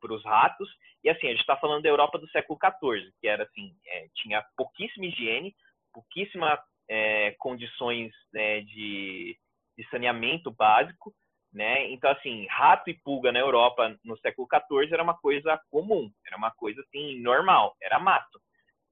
para 0.00 0.12
os 0.12 0.24
ratos 0.24 0.68
e 1.02 1.08
assim 1.08 1.26
a 1.26 1.30
gente 1.30 1.40
está 1.40 1.56
falando 1.56 1.82
da 1.82 1.88
Europa 1.88 2.18
do 2.18 2.28
século 2.30 2.58
XIV 2.58 3.12
que 3.20 3.28
era 3.28 3.44
assim 3.44 3.74
é, 3.86 4.08
tinha 4.14 4.44
pouquíssima 4.56 5.06
higiene 5.06 5.54
pouquíssima 5.92 6.58
é, 6.88 7.32
condições 7.38 8.12
né, 8.32 8.60
de, 8.62 9.36
de 9.76 9.88
saneamento 9.90 10.50
básico 10.50 11.14
né? 11.52 11.90
Então, 11.90 12.10
assim, 12.10 12.46
rato 12.48 12.90
e 12.90 12.94
pulga 12.94 13.32
na 13.32 13.38
Europa 13.38 13.96
no 14.04 14.18
século 14.18 14.46
XIV 14.46 14.92
era 14.92 15.02
uma 15.02 15.16
coisa 15.16 15.58
comum, 15.70 16.10
era 16.26 16.36
uma 16.36 16.50
coisa 16.50 16.80
assim 16.82 17.20
normal, 17.20 17.74
era 17.80 17.98
mato. 17.98 18.38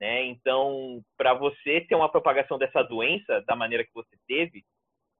Né? 0.00 0.24
Então, 0.24 1.02
para 1.16 1.34
você 1.34 1.80
ter 1.82 1.94
uma 1.94 2.10
propagação 2.10 2.58
dessa 2.58 2.82
doença 2.82 3.42
da 3.46 3.56
maneira 3.56 3.84
que 3.84 3.94
você 3.94 4.16
teve, 4.26 4.64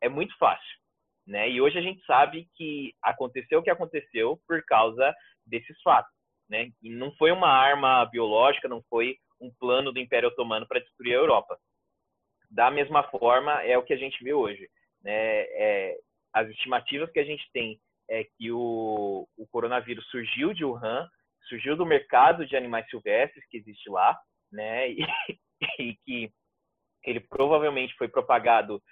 é 0.00 0.08
muito 0.08 0.36
fácil. 0.38 0.78
Né? 1.26 1.50
E 1.50 1.60
hoje 1.60 1.78
a 1.78 1.82
gente 1.82 2.04
sabe 2.04 2.48
que 2.54 2.94
aconteceu 3.02 3.58
o 3.58 3.62
que 3.62 3.70
aconteceu 3.70 4.40
por 4.46 4.62
causa 4.64 5.14
desses 5.46 5.80
fatos. 5.82 6.12
Né? 6.48 6.70
E 6.82 6.90
não 6.90 7.12
foi 7.16 7.30
uma 7.30 7.48
arma 7.48 8.04
biológica, 8.06 8.68
não 8.68 8.82
foi 8.88 9.16
um 9.40 9.52
plano 9.58 9.92
do 9.92 10.00
Império 10.00 10.28
Otomano 10.28 10.66
para 10.66 10.80
destruir 10.80 11.14
a 11.14 11.18
Europa. 11.18 11.58
Da 12.50 12.70
mesma 12.70 13.02
forma, 13.04 13.62
é 13.62 13.76
o 13.76 13.82
que 13.82 13.92
a 13.92 13.96
gente 13.96 14.22
vê 14.22 14.32
hoje. 14.32 14.68
Né? 15.02 15.12
É, 15.12 15.96
as 16.32 16.48
estimativas 16.50 17.10
que 17.10 17.18
a 17.18 17.24
gente 17.24 17.44
tem 17.52 17.80
é 18.08 18.24
que 18.24 18.52
o, 18.52 19.28
o 19.36 19.46
coronavírus 19.48 20.06
surgiu 20.10 20.52
de 20.52 20.64
Wuhan, 20.64 21.08
surgiu 21.48 21.76
do 21.76 21.86
mercado 21.86 22.46
de 22.46 22.56
animais 22.56 22.88
silvestres 22.88 23.44
que 23.48 23.56
existe 23.56 23.88
lá, 23.88 24.18
né? 24.52 24.88
E, 25.78 25.82
e 25.82 25.96
que 26.04 26.30
ele 27.02 27.18
provavelmente 27.18 27.94
foi 27.96 28.08
propagado 28.08 28.82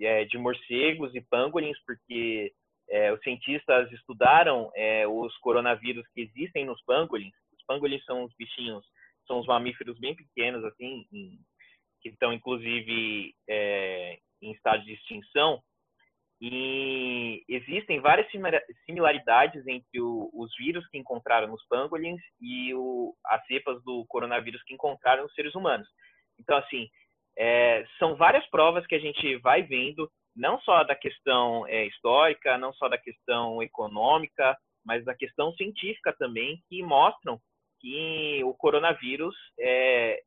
é, 0.00 0.24
de 0.24 0.38
morcegos 0.38 1.14
e 1.14 1.20
pangolins, 1.20 1.76
porque 1.84 2.50
é, 2.90 3.12
os 3.12 3.20
cientistas 3.20 3.90
estudaram 3.92 4.70
é, 4.74 5.06
os 5.06 5.36
coronavírus 5.38 6.06
que 6.14 6.20
existem 6.22 6.64
nos 6.64 6.82
pangolins. 6.84 7.34
Os 7.56 7.64
pangolins 7.66 8.04
são 8.04 8.24
os 8.24 8.34
bichinhos, 8.36 8.84
são 9.26 9.40
os 9.40 9.46
mamíferos 9.46 9.98
bem 9.98 10.14
pequenos, 10.14 10.64
assim, 10.64 11.06
em, 11.12 11.38
que 12.00 12.10
estão 12.10 12.32
inclusive 12.32 13.34
é, 13.48 14.18
em 14.42 14.52
estado 14.52 14.84
de 14.84 14.92
extinção. 14.92 15.62
E 16.40 17.42
existem 17.48 18.00
várias 18.00 18.26
similaridades 18.84 19.66
entre 19.66 20.00
o, 20.00 20.28
os 20.34 20.54
vírus 20.58 20.86
que 20.88 20.98
encontraram 20.98 21.48
nos 21.48 21.64
pangolins 21.66 22.20
e 22.40 22.74
o, 22.74 23.14
as 23.26 23.44
cepas 23.46 23.82
do 23.82 24.04
coronavírus 24.08 24.62
que 24.64 24.74
encontraram 24.74 25.22
nos 25.22 25.32
seres 25.32 25.54
humanos. 25.54 25.88
Então, 26.38 26.58
assim, 26.58 26.88
é, 27.38 27.86
são 27.98 28.16
várias 28.16 28.46
provas 28.50 28.86
que 28.86 28.94
a 28.94 28.98
gente 28.98 29.36
vai 29.38 29.62
vendo, 29.62 30.10
não 30.34 30.60
só 30.60 30.84
da 30.84 30.94
questão 30.94 31.66
é, 31.66 31.86
histórica, 31.86 32.58
não 32.58 32.72
só 32.74 32.88
da 32.88 32.98
questão 32.98 33.62
econômica, 33.62 34.56
mas 34.84 35.04
da 35.04 35.14
questão 35.14 35.52
científica 35.54 36.12
também, 36.18 36.62
que 36.68 36.82
mostram 36.82 37.40
que 37.80 38.42
o 38.44 38.54
coronavírus 38.54 39.34
é, 39.58 40.20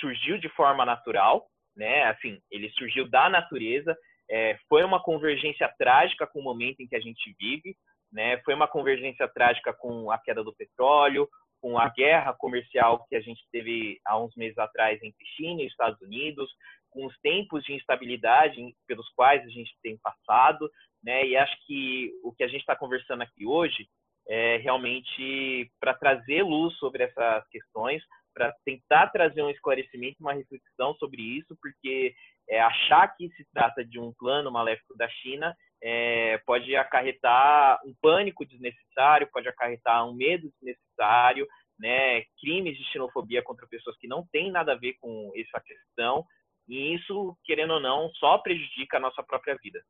surgiu 0.00 0.38
de 0.38 0.48
forma 0.50 0.84
natural, 0.84 1.46
né? 1.76 2.04
Assim, 2.04 2.40
ele 2.50 2.70
surgiu 2.70 3.08
da 3.08 3.28
natureza 3.28 3.96
é, 4.32 4.58
foi 4.66 4.82
uma 4.82 5.02
convergência 5.02 5.70
trágica 5.78 6.26
com 6.26 6.40
o 6.40 6.42
momento 6.42 6.80
em 6.80 6.86
que 6.86 6.96
a 6.96 7.00
gente 7.00 7.34
vive, 7.38 7.76
né? 8.10 8.38
Foi 8.38 8.54
uma 8.54 8.66
convergência 8.66 9.28
trágica 9.28 9.74
com 9.74 10.10
a 10.10 10.18
queda 10.18 10.42
do 10.42 10.54
petróleo, 10.54 11.28
com 11.60 11.78
a 11.78 11.88
guerra 11.90 12.32
comercial 12.32 13.04
que 13.08 13.14
a 13.14 13.20
gente 13.20 13.42
teve 13.52 14.00
há 14.06 14.18
uns 14.18 14.34
meses 14.34 14.56
atrás 14.56 15.00
entre 15.02 15.24
China 15.36 15.62
e 15.62 15.66
Estados 15.66 16.00
Unidos, 16.00 16.50
com 16.92 17.06
os 17.06 17.18
tempos 17.20 17.64
de 17.64 17.72
instabilidade 17.72 18.60
pelos 18.86 19.08
quais 19.14 19.42
a 19.44 19.48
gente 19.48 19.74
tem 19.82 19.98
passado, 19.98 20.70
né? 21.02 21.26
E 21.26 21.36
acho 21.36 21.56
que 21.66 22.12
o 22.22 22.32
que 22.32 22.44
a 22.44 22.48
gente 22.48 22.60
está 22.60 22.76
conversando 22.76 23.22
aqui 23.22 23.46
hoje 23.46 23.88
é 24.28 24.58
realmente 24.58 25.70
para 25.80 25.94
trazer 25.94 26.42
luz 26.42 26.74
sobre 26.76 27.04
essas 27.04 27.48
questões, 27.48 28.02
para 28.32 28.54
tentar 28.64 29.08
trazer 29.08 29.42
um 29.42 29.50
esclarecimento, 29.50 30.16
uma 30.20 30.32
reflexão 30.32 30.94
sobre 30.94 31.20
isso, 31.20 31.56
porque 31.60 32.14
é, 32.48 32.60
achar 32.60 33.08
que 33.16 33.28
se 33.30 33.44
trata 33.52 33.84
de 33.84 33.98
um 33.98 34.12
plano 34.12 34.50
maléfico 34.50 34.96
da 34.96 35.08
China 35.08 35.54
é, 35.82 36.38
pode 36.46 36.74
acarretar 36.76 37.80
um 37.84 37.92
pânico 38.00 38.46
desnecessário, 38.46 39.28
pode 39.32 39.48
acarretar 39.48 40.08
um 40.08 40.14
medo 40.14 40.48
desnecessário, 40.52 41.46
né, 41.78 42.22
crimes 42.40 42.78
de 42.78 42.84
xenofobia 42.84 43.42
contra 43.42 43.66
pessoas 43.66 43.96
que 43.98 44.06
não 44.06 44.24
têm 44.30 44.52
nada 44.52 44.72
a 44.72 44.78
ver 44.78 44.94
com 45.00 45.32
essa 45.34 45.60
questão, 45.60 46.24
e 46.68 46.94
isso, 46.94 47.36
querendo 47.44 47.74
ou 47.74 47.80
não, 47.80 48.10
só 48.14 48.38
prejudica 48.38 48.96
a 48.96 49.00
nossa 49.00 49.22
própria 49.22 49.56
vida. 49.62 49.82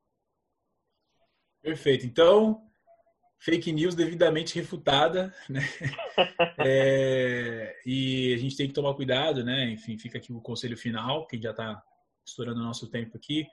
Perfeito. 1.62 2.04
Então, 2.06 2.60
fake 3.38 3.72
news 3.72 3.94
devidamente 3.94 4.54
refutada, 4.54 5.34
né? 5.48 5.60
é, 6.64 7.76
e 7.86 8.34
a 8.34 8.38
gente 8.38 8.56
tem 8.56 8.66
que 8.68 8.74
tomar 8.74 8.94
cuidado, 8.94 9.44
né? 9.44 9.70
Enfim, 9.70 9.98
fica 9.98 10.18
aqui 10.18 10.32
o 10.32 10.40
conselho 10.40 10.76
final, 10.76 11.26
que 11.26 11.40
já 11.40 11.50
está 11.50 11.82
estourando 12.24 12.60
o 12.60 12.64
nosso 12.64 12.90
tempo 12.90 13.16
aqui, 13.16 13.46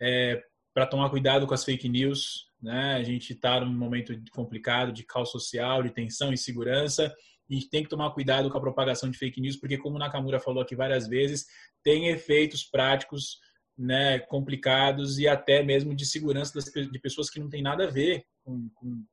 é, 0.00 0.42
para 0.74 0.86
tomar 0.86 1.08
cuidado 1.10 1.46
com 1.46 1.54
as 1.54 1.64
fake 1.64 1.88
news. 1.88 2.46
Né? 2.60 2.94
A 2.94 3.02
gente 3.02 3.32
está 3.32 3.60
num 3.60 3.72
momento 3.72 4.14
complicado 4.30 4.92
de 4.92 5.04
caos 5.04 5.30
social, 5.30 5.82
de 5.82 5.90
tensão 5.90 6.32
e 6.32 6.38
segurança. 6.38 7.14
E 7.48 7.54
a 7.54 7.58
gente 7.58 7.70
tem 7.70 7.82
que 7.82 7.88
tomar 7.88 8.10
cuidado 8.10 8.50
com 8.50 8.58
a 8.58 8.60
propagação 8.60 9.10
de 9.10 9.18
fake 9.18 9.40
news, 9.40 9.56
porque, 9.56 9.78
como 9.78 9.96
o 9.96 9.98
Nakamura 9.98 10.40
falou 10.40 10.62
aqui 10.62 10.74
várias 10.74 11.06
vezes, 11.06 11.46
tem 11.82 12.08
efeitos 12.08 12.64
práticos 12.64 13.38
né, 13.78 14.18
complicados 14.18 15.18
e 15.18 15.28
até 15.28 15.62
mesmo 15.62 15.94
de 15.94 16.06
segurança 16.06 16.54
das, 16.54 16.64
de 16.64 16.98
pessoas 16.98 17.28
que 17.28 17.38
não 17.38 17.48
têm 17.48 17.62
nada 17.62 17.84
a 17.84 17.90
ver 17.90 18.24
com, 18.42 18.68
com, 18.74 19.04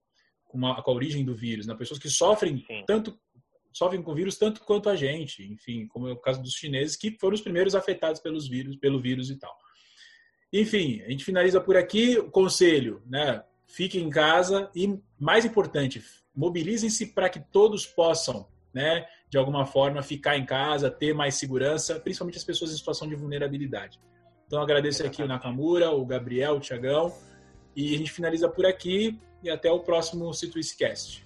com, 0.46 0.68
a, 0.68 0.82
com 0.82 0.92
a 0.92 0.94
origem 0.94 1.26
do 1.26 1.36
vírus, 1.36 1.68
né? 1.68 1.76
pessoas 1.76 2.00
que 2.00 2.10
sofrem 2.10 2.64
Sim. 2.66 2.84
tanto 2.88 3.20
sofrem 3.74 4.04
com 4.04 4.14
vírus 4.14 4.38
tanto 4.38 4.62
quanto 4.62 4.88
a 4.88 4.96
gente, 4.96 5.44
enfim, 5.52 5.88
como 5.88 6.08
é 6.08 6.12
o 6.12 6.18
caso 6.18 6.42
dos 6.42 6.54
chineses, 6.54 6.96
que 6.96 7.18
foram 7.20 7.34
os 7.34 7.42
primeiros 7.42 7.74
afetados 7.74 8.22
pelos 8.22 8.48
vírus, 8.48 8.76
pelo 8.76 9.02
vírus 9.02 9.32
e 9.32 9.36
tal. 9.36 9.52
Enfim, 10.54 11.02
a 11.02 11.10
gente 11.10 11.26
finaliza 11.26 11.60
por 11.60 11.76
aqui. 11.76 12.20
O 12.20 12.30
conselho, 12.30 13.02
né? 13.08 13.44
Fiquem 13.66 14.04
em 14.04 14.10
casa 14.12 14.70
e, 14.76 15.00
mais 15.20 15.44
importante, 15.44 16.04
mobilizem-se 16.36 17.08
para 17.08 17.30
que 17.30 17.40
todos 17.40 17.86
possam, 17.86 18.48
né, 18.74 19.06
de 19.30 19.38
alguma 19.38 19.66
forma, 19.66 20.02
ficar 20.02 20.38
em 20.38 20.46
casa, 20.46 20.90
ter 20.90 21.14
mais 21.14 21.36
segurança, 21.36 22.00
principalmente 22.00 22.38
as 22.38 22.44
pessoas 22.44 22.72
em 22.72 22.78
situação 22.78 23.08
de 23.08 23.16
vulnerabilidade. 23.16 24.00
Então, 24.48 24.62
agradeço 24.62 25.06
aqui 25.06 25.24
o 25.24 25.28
Nakamura, 25.28 25.92
o 25.92 26.06
Gabriel, 26.06 26.56
o 26.56 26.60
Tiagão, 26.60 27.14
e 27.76 27.96
a 27.96 27.98
gente 27.98 28.12
finaliza 28.12 28.48
por 28.48 28.66
aqui 28.66 29.20
e 29.42 29.50
até 29.50 29.72
o 29.72 29.80
próximo 29.80 30.30
Cast. 30.78 31.26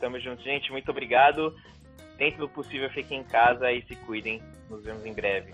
Tamo 0.00 0.18
junto, 0.20 0.42
gente. 0.42 0.70
Muito 0.70 0.90
obrigado. 0.90 1.54
Dentro 2.16 2.40
do 2.40 2.48
possível, 2.48 2.88
fiquem 2.90 3.20
em 3.20 3.24
casa 3.24 3.70
e 3.72 3.82
se 3.86 3.96
cuidem. 3.96 4.42
Nos 4.70 4.84
vemos 4.84 5.04
em 5.04 5.12
breve. 5.12 5.52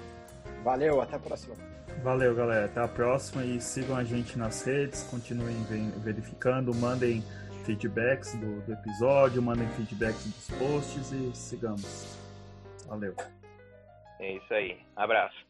Valeu, 0.63 1.01
até 1.01 1.17
a 1.17 1.19
próxima. 1.19 1.55
Valeu, 2.03 2.35
galera. 2.35 2.67
Até 2.67 2.81
a 2.81 2.89
próxima 2.89 3.45
e 3.45 3.61
sigam 3.61 3.97
a 3.97 4.05
gente 4.05 4.39
nas 4.39 4.63
redes, 4.63 5.03
continuem 5.05 5.57
verificando, 5.99 6.75
mandem 6.75 7.23
feedbacks 7.65 8.35
do, 8.35 8.61
do 8.63 8.73
episódio, 8.73 9.43
mandem 9.43 9.69
feedbacks 9.71 10.25
dos 10.27 10.59
posts 10.59 11.13
e 11.13 11.35
sigamos. 11.35 12.17
Valeu. 12.87 13.15
É 14.19 14.37
isso 14.37 14.53
aí. 14.53 14.79
Abraço. 14.97 15.50